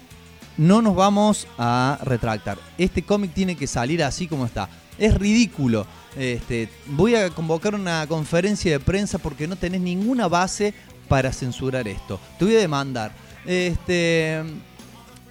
[0.58, 2.60] no nos vamos a retractar.
[2.78, 4.70] Este cómic tiene que salir así como está.
[5.00, 5.88] Es ridículo.
[6.16, 10.76] Este, voy a convocar una conferencia de prensa porque no tenés ninguna base
[11.08, 12.20] para censurar esto.
[12.38, 13.12] Te voy a demandar.
[13.46, 14.44] Este,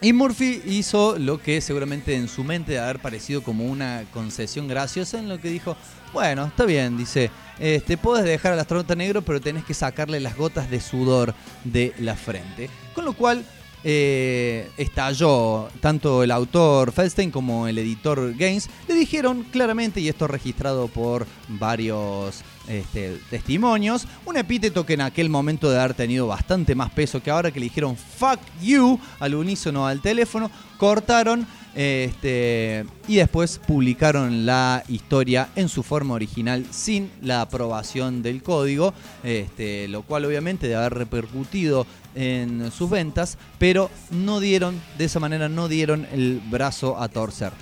[0.01, 4.69] y Murphy hizo lo que seguramente en su mente de haber parecido como una concesión
[4.69, 5.77] graciosa en lo que dijo,
[6.13, 10.37] bueno, está bien, dice, este, puedes dejar al astronauta negro, pero tenés que sacarle las
[10.37, 11.35] gotas de sudor
[11.65, 12.69] de la frente.
[12.95, 13.45] Con lo cual
[13.87, 18.71] eh, estalló tanto el autor Feldstein como el editor Gaines.
[18.89, 25.29] Le dijeron claramente, y esto registrado por varios este, testimonios, un epíteto que en aquel
[25.29, 29.35] momento de haber tenido bastante más peso que ahora, que le dijeron fuck you al
[29.35, 37.11] unísono al teléfono, cortaron este, y después publicaron la historia en su forma original sin
[37.21, 43.91] la aprobación del código, este, lo cual obviamente debe haber repercutido en sus ventas, pero
[44.11, 47.53] no dieron, de esa manera no dieron el brazo a torcer.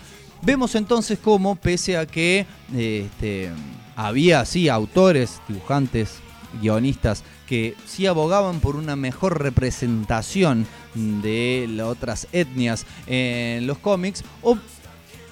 [0.42, 3.50] Vemos entonces cómo, pese a que este,
[3.96, 6.20] había, sí, autores, dibujantes,
[6.60, 14.24] guionistas que sí abogaban por una mejor representación de las otras etnias en los cómics,
[14.42, 14.56] o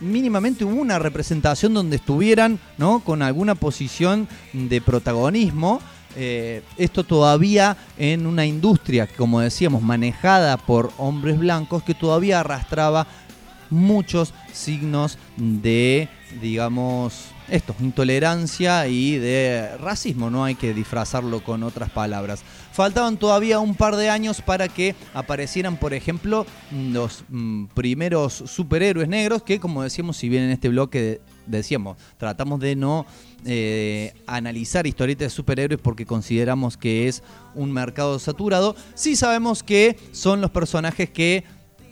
[0.00, 3.00] mínimamente hubo una representación donde estuvieran ¿no?
[3.00, 5.80] con alguna posición de protagonismo.
[6.16, 13.06] Eh, esto todavía en una industria, como decíamos, manejada por hombres blancos, que todavía arrastraba
[13.70, 16.08] muchos signos de,
[16.40, 22.42] digamos, esto, intolerancia y de racismo, no hay que disfrazarlo con otras palabras.
[22.72, 29.08] Faltaban todavía un par de años para que aparecieran, por ejemplo, los mm, primeros superhéroes
[29.08, 33.06] negros, que como decíamos, si bien en este bloque decíamos, tratamos de no
[33.44, 37.22] eh, analizar historietas de superhéroes porque consideramos que es
[37.54, 41.44] un mercado saturado, sí sabemos que son los personajes que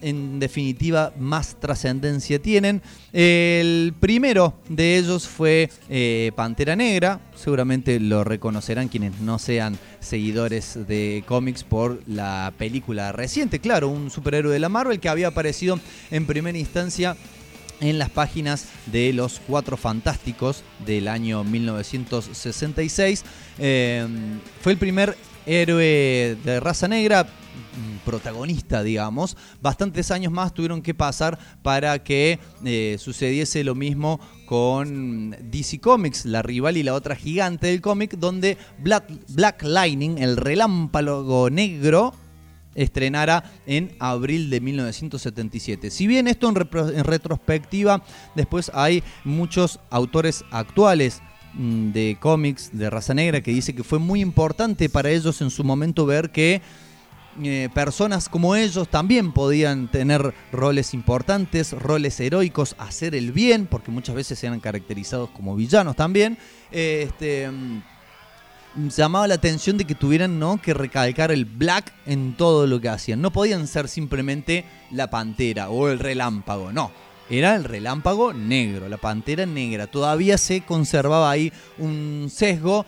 [0.03, 2.83] en definitiva más trascendencia tienen.
[3.13, 10.87] El primero de ellos fue eh, Pantera Negra, seguramente lo reconocerán quienes no sean seguidores
[10.87, 15.79] de cómics por la película reciente, claro, un superhéroe de la Marvel que había aparecido
[16.11, 17.17] en primera instancia
[17.81, 23.25] en las páginas de los Cuatro Fantásticos del año 1966.
[23.59, 24.07] Eh,
[24.61, 25.17] fue el primer
[25.47, 27.27] héroe de raza negra,
[28.05, 29.37] protagonista, digamos.
[29.61, 36.25] Bastantes años más tuvieron que pasar para que eh, sucediese lo mismo con DC Comics,
[36.25, 42.15] la rival y la otra gigante del cómic, donde Black, Black Lightning, el relámpago negro,
[42.75, 45.91] estrenara en abril de 1977.
[45.91, 48.03] Si bien esto en, en retrospectiva,
[48.35, 51.21] después hay muchos autores actuales
[51.55, 55.51] mm, de cómics de raza negra que dice que fue muy importante para ellos en
[55.51, 56.63] su momento ver que
[57.43, 63.91] eh, personas como ellos también podían tener roles importantes, roles heroicos, hacer el bien, porque
[63.91, 66.39] muchas veces eran caracterizados como villanos también.
[66.73, 67.83] Eh, este, mm,
[68.89, 70.61] llamaba la atención de que tuvieran ¿no?
[70.61, 73.21] que recalcar el black en todo lo que hacían.
[73.21, 76.91] No podían ser simplemente la pantera o el relámpago, no.
[77.31, 79.87] Era el relámpago negro, la pantera negra.
[79.87, 82.87] Todavía se conservaba ahí un sesgo.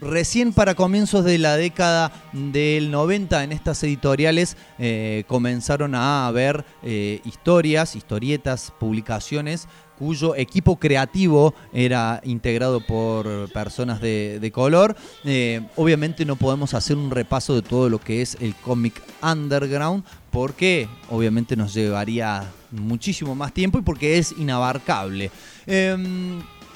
[0.00, 6.64] Recién para comienzos de la década del 90 en estas editoriales eh, comenzaron a haber
[6.82, 9.68] eh, historias, historietas, publicaciones
[9.98, 14.96] cuyo equipo creativo era integrado por personas de, color.
[15.24, 20.04] Eh, obviamente no podemos hacer un repaso de todo lo que es el cómic underground
[20.30, 25.30] porque obviamente nos llevaría muchísimo más tiempo y porque es inabarcable.
[25.66, 25.96] Eh,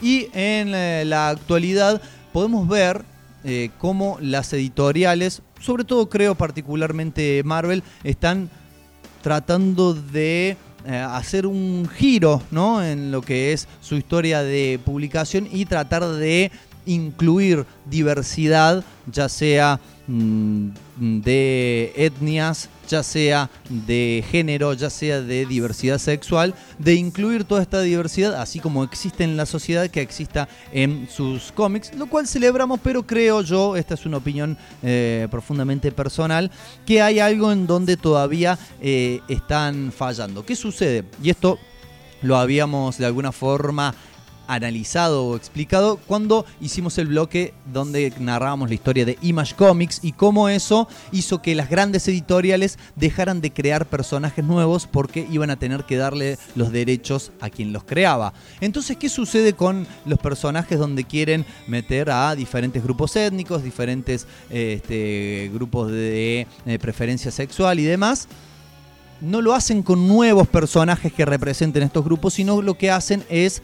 [0.01, 0.71] y en
[1.11, 2.01] la actualidad
[2.33, 3.05] podemos ver
[3.45, 8.51] eh, cómo las editoriales, sobre todo creo particularmente Marvel, están
[9.23, 10.57] tratando de
[10.87, 12.83] eh, hacer un giro ¿no?
[12.85, 16.51] en lo que es su historia de publicación y tratar de
[16.89, 20.69] incluir diversidad, ya sea mm,
[21.23, 27.83] de etnias, ya sea de género, ya sea de diversidad sexual, de incluir toda esta
[27.83, 32.81] diversidad, así como existe en la sociedad, que exista en sus cómics, lo cual celebramos,
[32.83, 36.51] pero creo yo, esta es una opinión eh, profundamente personal,
[36.87, 40.45] que hay algo en donde todavía eh, están fallando.
[40.45, 41.05] ¿Qué sucede?
[41.23, 41.59] Y esto
[42.23, 43.95] lo habíamos de alguna forma
[44.49, 50.13] analizado o explicado cuando hicimos el bloque donde narrábamos la historia de Image Comics y
[50.13, 55.57] cómo eso hizo que las grandes editoriales dejaran de crear personajes nuevos porque iban a
[55.57, 58.33] tener que darle los derechos a quien los creaba.
[58.61, 65.51] Entonces, ¿qué sucede con los personajes donde quieren meter a diferentes grupos étnicos, diferentes este,
[65.53, 68.29] grupos de eh, preferencia sexual y demás?
[69.21, 73.63] no lo hacen con nuevos personajes que representen estos grupos, sino lo que hacen es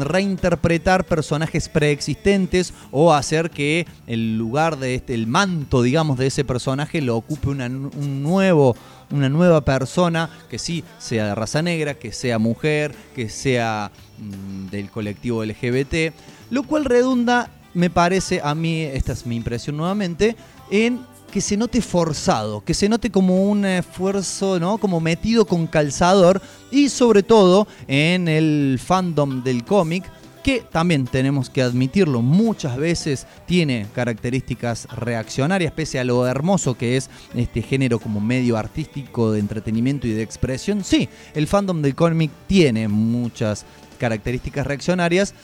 [0.00, 6.44] reinterpretar personajes preexistentes o hacer que el lugar de este, el manto, digamos, de ese
[6.44, 8.76] personaje lo ocupe una, un nuevo,
[9.10, 14.70] una nueva persona que sí sea de raza negra, que sea mujer, que sea mm,
[14.70, 16.14] del colectivo LGBT,
[16.50, 20.36] lo cual redunda, me parece a mí, esta es mi impresión nuevamente,
[20.70, 21.00] en
[21.36, 24.78] que se note forzado, que se note como un esfuerzo, ¿no?
[24.78, 26.40] Como metido con calzador
[26.70, 30.10] y sobre todo en el fandom del cómic
[30.42, 36.96] que también tenemos que admitirlo, muchas veces tiene características reaccionarias, pese a lo hermoso que
[36.96, 40.84] es este género como medio artístico de entretenimiento y de expresión.
[40.84, 43.66] Sí, el fandom del cómic tiene muchas
[43.98, 45.34] características reaccionarias,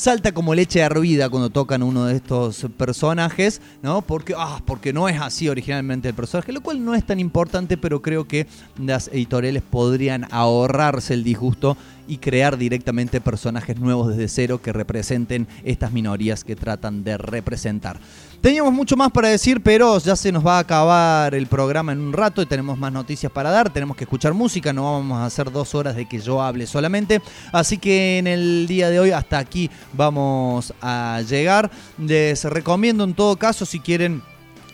[0.00, 4.00] salta como leche hervida cuando tocan uno de estos personajes, ¿no?
[4.00, 7.76] Porque, ah, porque no es así originalmente el personaje, lo cual no es tan importante,
[7.76, 8.46] pero creo que
[8.78, 11.76] las editoriales podrían ahorrarse el disgusto
[12.10, 18.00] y crear directamente personajes nuevos desde cero que representen estas minorías que tratan de representar.
[18.40, 22.00] Teníamos mucho más para decir, pero ya se nos va a acabar el programa en
[22.00, 23.72] un rato y tenemos más noticias para dar.
[23.72, 27.22] Tenemos que escuchar música, no vamos a hacer dos horas de que yo hable solamente.
[27.52, 31.70] Así que en el día de hoy hasta aquí vamos a llegar.
[31.96, 34.22] Les recomiendo en todo caso, si quieren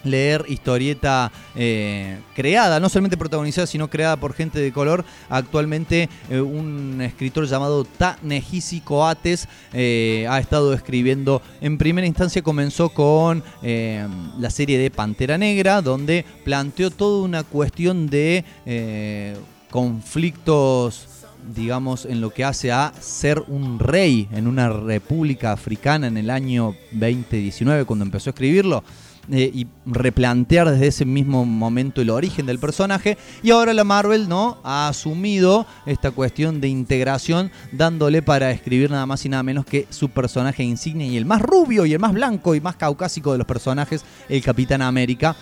[0.07, 5.05] leer historieta eh, creada, no solamente protagonizada, sino creada por gente de color.
[5.28, 12.89] Actualmente eh, un escritor llamado Ta-Nehisi Coates eh, ha estado escribiendo, en primera instancia comenzó
[12.91, 18.45] con la serie de Pantera Negra, donde planteó toda una cuestión de
[19.70, 21.09] conflictos
[21.55, 26.31] digamos, en lo que hace a ser un rey en una república africana en el
[26.31, 28.83] año 2019, cuando empezó a escribirlo.
[29.32, 33.19] Eh, y replantear desde ese mismo momento el origen del personaje.
[33.43, 34.59] Y ahora la Marvel ¿no?
[34.62, 39.86] ha asumido esta cuestión de integración, dándole para escribir nada más y nada menos que
[39.90, 43.39] su personaje insignia y el más rubio y el más blanco y más caucásico de
[43.39, 45.35] los personajes, el Capitán América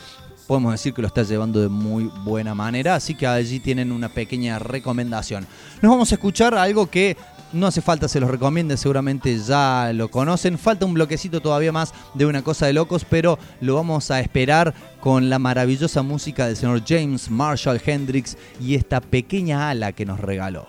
[0.47, 4.09] podemos decir que lo está llevando de muy buena manera, así que allí tienen una
[4.11, 5.47] pequeña recomendación.
[5.81, 7.17] Nos vamos a escuchar algo que
[7.55, 10.59] no hace falta se los recomiende, seguramente ya lo conocen.
[10.59, 14.75] Falta un bloquecito todavía más de una cosa de locos, pero lo vamos a esperar
[15.01, 20.21] con la maravillosa música del señor James Marshall Hendrix y esta pequeña ala que nos
[20.21, 20.69] regaló.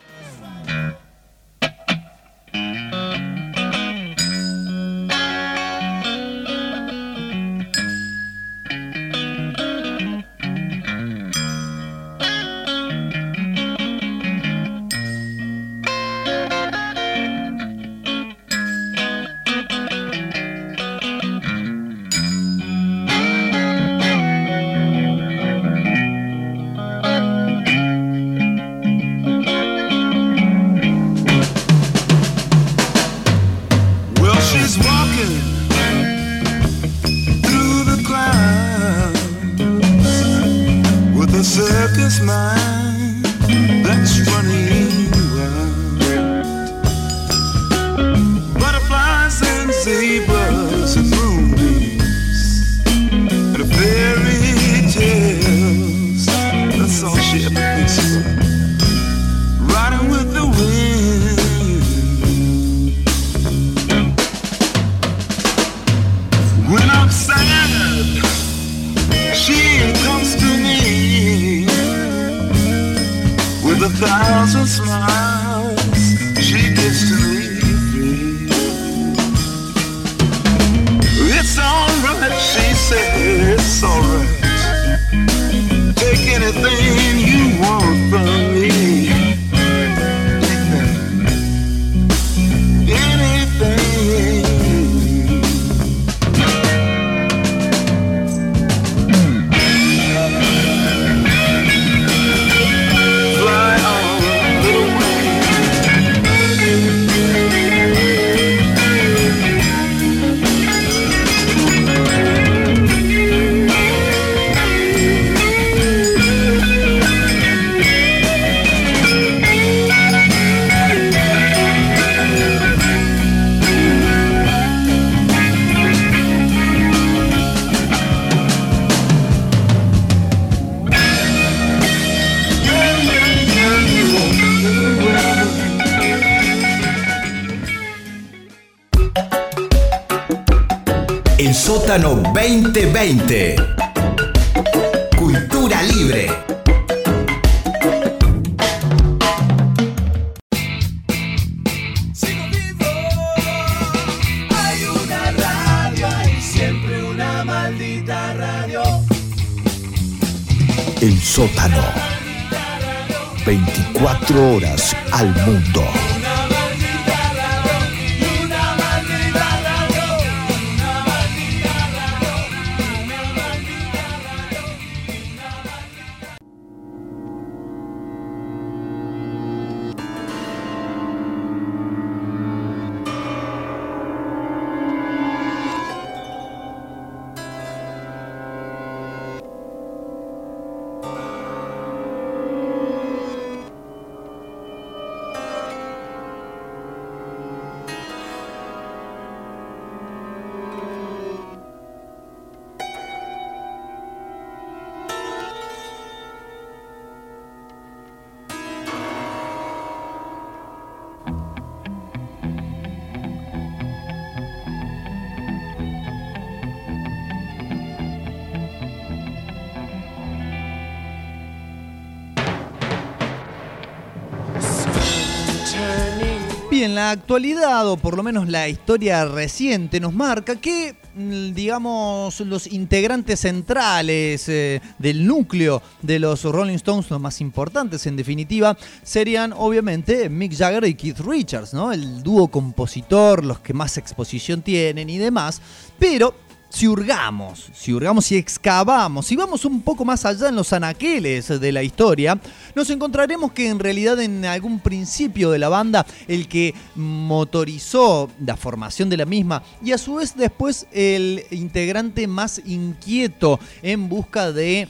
[227.25, 233.39] Actualidad, o por lo menos la historia reciente, nos marca que, mm, digamos, los integrantes
[233.39, 240.29] centrales eh, del núcleo de los Rolling Stones, los más importantes en definitiva, serían obviamente
[240.29, 241.91] Mick Jagger y Keith Richards, ¿no?
[241.91, 245.63] El dúo compositor, los que más exposición tienen y demás.
[245.97, 246.35] Pero
[246.75, 251.47] si hurgamos, si hurgamos y excavamos, si vamos un poco más allá en los anaqueles
[251.47, 252.37] de la historia,
[252.75, 258.57] nos encontraremos que en realidad en algún principio de la banda el que motorizó la
[258.57, 264.51] formación de la misma y a su vez después el integrante más inquieto en busca
[264.51, 264.89] de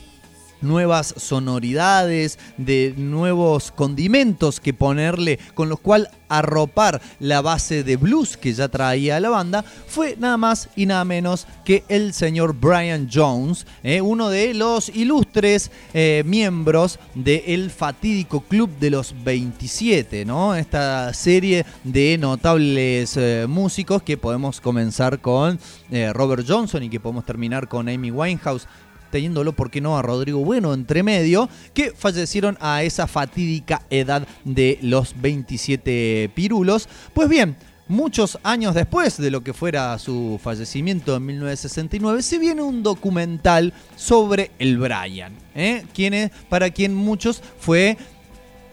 [0.66, 8.38] nuevas sonoridades, de nuevos condimentos que ponerle, con los cuales arropar la base de blues
[8.38, 13.10] que ya traía la banda, fue nada más y nada menos que el señor Brian
[13.12, 20.56] Jones, eh, uno de los ilustres eh, miembros del fatídico Club de los 27, ¿no?
[20.56, 25.60] Esta serie de notables eh, músicos que podemos comenzar con
[26.14, 28.68] Robert Johnson y que podemos terminar con Amy Winehouse
[29.12, 34.28] teniéndolo, ¿por qué no?, a Rodrigo Bueno entre medio, que fallecieron a esa fatídica edad
[34.44, 36.88] de los 27 pirulos.
[37.14, 37.56] Pues bien,
[37.88, 43.74] muchos años después de lo que fuera su fallecimiento en 1969, se viene un documental
[43.96, 45.86] sobre el Brian, ¿eh?
[45.94, 47.98] Quien es, para quien muchos fue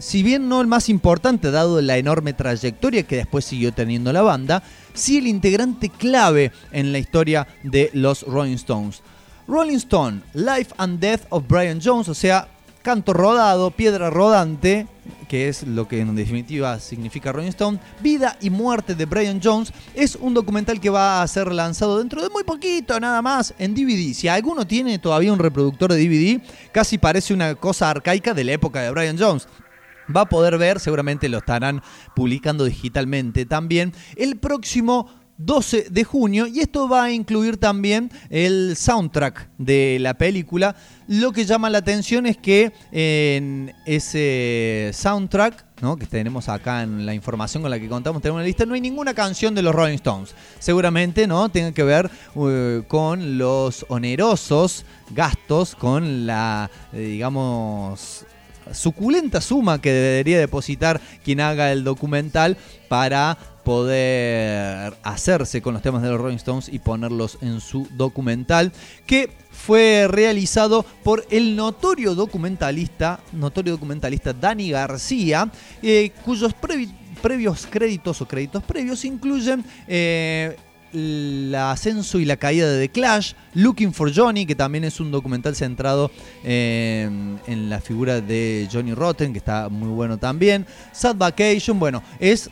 [0.03, 4.21] si bien no el más importante dado la enorme trayectoria que después siguió teniendo la
[4.21, 4.61] banda,
[4.93, 9.01] sí el integrante clave en la historia de los Rolling Stones.
[9.47, 12.47] Rolling Stone, Life and Death of Brian Jones, o sea,
[12.81, 14.87] canto rodado, piedra rodante,
[15.27, 19.73] que es lo que en definitiva significa Rolling Stone, Vida y Muerte de Brian Jones,
[19.95, 23.73] es un documental que va a ser lanzado dentro de muy poquito, nada más, en
[23.73, 24.13] DVD.
[24.13, 26.41] Si alguno tiene todavía un reproductor de DVD,
[26.71, 29.47] casi parece una cosa arcaica de la época de Brian Jones
[30.13, 31.81] va a poder ver, seguramente lo estarán
[32.15, 38.75] publicando digitalmente también, el próximo 12 de junio y esto va a incluir también el
[38.75, 40.75] soundtrack de la película.
[41.07, 45.97] Lo que llama la atención es que en ese soundtrack, ¿no?
[45.97, 48.81] que tenemos acá en la información con la que contamos, tenemos una lista, no hay
[48.81, 50.33] ninguna canción de los Rolling Stones.
[50.59, 58.25] Seguramente no tenga que ver uh, con los onerosos gastos, con la, eh, digamos,
[58.71, 62.57] suculenta suma que debería depositar quien haga el documental
[62.87, 68.71] para poder hacerse con los temas de los Rolling Stones y ponerlos en su documental
[69.05, 75.49] que fue realizado por el notorio documentalista, notorio documentalista Dani García,
[75.81, 76.91] eh, cuyos previ-
[77.21, 80.55] previos créditos o créditos previos incluyen eh,
[80.91, 85.09] el ascenso y la caída de The Clash, Looking for Johnny, que también es un
[85.11, 86.11] documental centrado
[86.43, 92.51] en la figura de Johnny Rotten, que está muy bueno también, Sad Vacation, bueno, es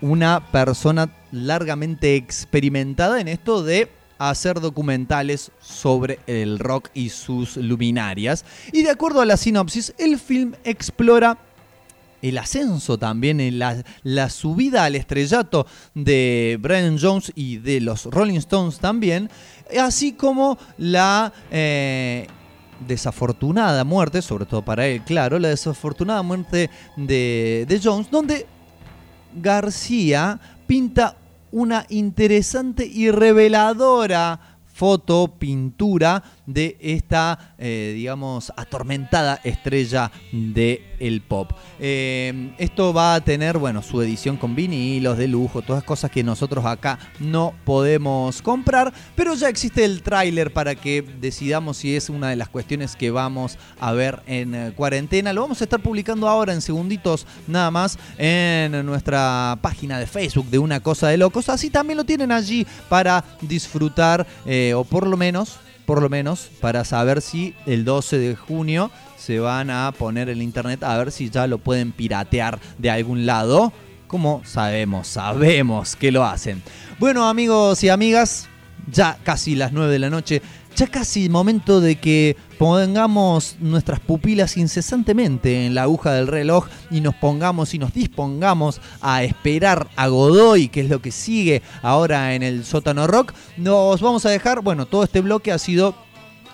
[0.00, 8.44] una persona largamente experimentada en esto de hacer documentales sobre el rock y sus luminarias.
[8.72, 11.38] Y de acuerdo a la sinopsis, el film explora
[12.22, 18.38] el ascenso también, la, la subida al estrellato de Brian Jones y de los Rolling
[18.38, 19.30] Stones también,
[19.78, 22.26] así como la eh,
[22.86, 28.46] desafortunada muerte, sobre todo para él, claro, la desafortunada muerte de, de Jones, donde
[29.36, 31.16] García pinta
[31.52, 41.50] una interesante y reveladora foto, pintura de esta, eh, digamos, atormentada estrella del el pop.
[41.78, 46.22] Eh, esto va a tener, bueno, su edición con vinilos de lujo, todas cosas que
[46.22, 52.08] nosotros acá no podemos comprar, pero ya existe el tráiler para que decidamos si es
[52.08, 55.32] una de las cuestiones que vamos a ver en eh, cuarentena.
[55.32, 60.46] Lo vamos a estar publicando ahora en segunditos nada más en nuestra página de Facebook
[60.46, 61.48] de Una Cosa de Locos.
[61.48, 64.26] Así también lo tienen allí para disfrutar
[64.74, 69.38] o por lo menos, por lo menos para saber si el 12 de junio se
[69.38, 73.72] van a poner en internet a ver si ya lo pueden piratear de algún lado.
[74.08, 76.62] Como sabemos, sabemos que lo hacen.
[76.98, 78.48] Bueno amigos y amigas,
[78.90, 80.42] ya casi las 9 de la noche,
[80.76, 87.00] ya casi momento de que pongamos nuestras pupilas incesantemente en la aguja del reloj y
[87.00, 92.34] nos pongamos y nos dispongamos a esperar a Godoy, que es lo que sigue ahora
[92.34, 93.32] en el sótano rock.
[93.56, 95.94] Nos vamos a dejar, bueno, todo este bloque ha sido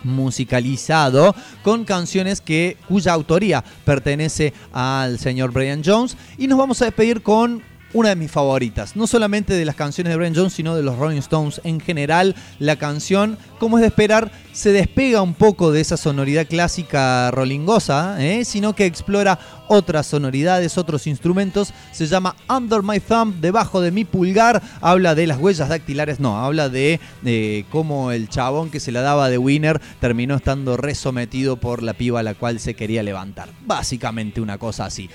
[0.04, 1.34] musicalizado
[1.64, 7.22] con canciones que cuya autoría pertenece al señor Brian Jones y nos vamos a despedir
[7.22, 7.62] con
[7.92, 10.96] una de mis favoritas, no solamente de las canciones de Brian Jones, sino de los
[10.98, 12.34] Rolling Stones en general.
[12.58, 18.22] La canción, como es de esperar, se despega un poco de esa sonoridad clásica rollingosa,
[18.22, 18.44] ¿eh?
[18.44, 19.38] sino que explora
[19.68, 21.72] otras sonoridades, otros instrumentos.
[21.92, 24.62] Se llama Under My Thumb, debajo de mi pulgar.
[24.80, 29.00] Habla de las huellas dactilares, no, habla de, de cómo el chabón que se la
[29.00, 33.48] daba de Winner terminó estando resometido por la piba a la cual se quería levantar.
[33.66, 35.08] Básicamente una cosa así.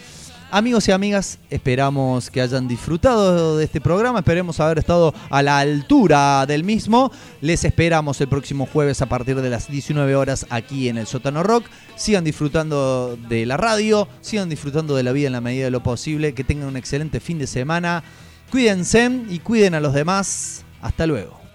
[0.50, 5.60] Amigos y amigas, esperamos que hayan disfrutado de este programa, esperemos haber estado a la
[5.60, 7.12] altura del mismo.
[7.42, 11.44] Les esperamos el próximo jueves a partir de las 19 horas aquí en el Sótano
[11.44, 11.66] Rock.
[11.98, 15.84] Sigan disfrutando de la radio, sigan disfrutando de la vida en la medida de lo
[15.84, 18.06] posible, que tengan un excelente fin de semana.
[18.50, 20.64] Cuídense y cuiden a los demás.
[20.82, 21.47] Hasta luego.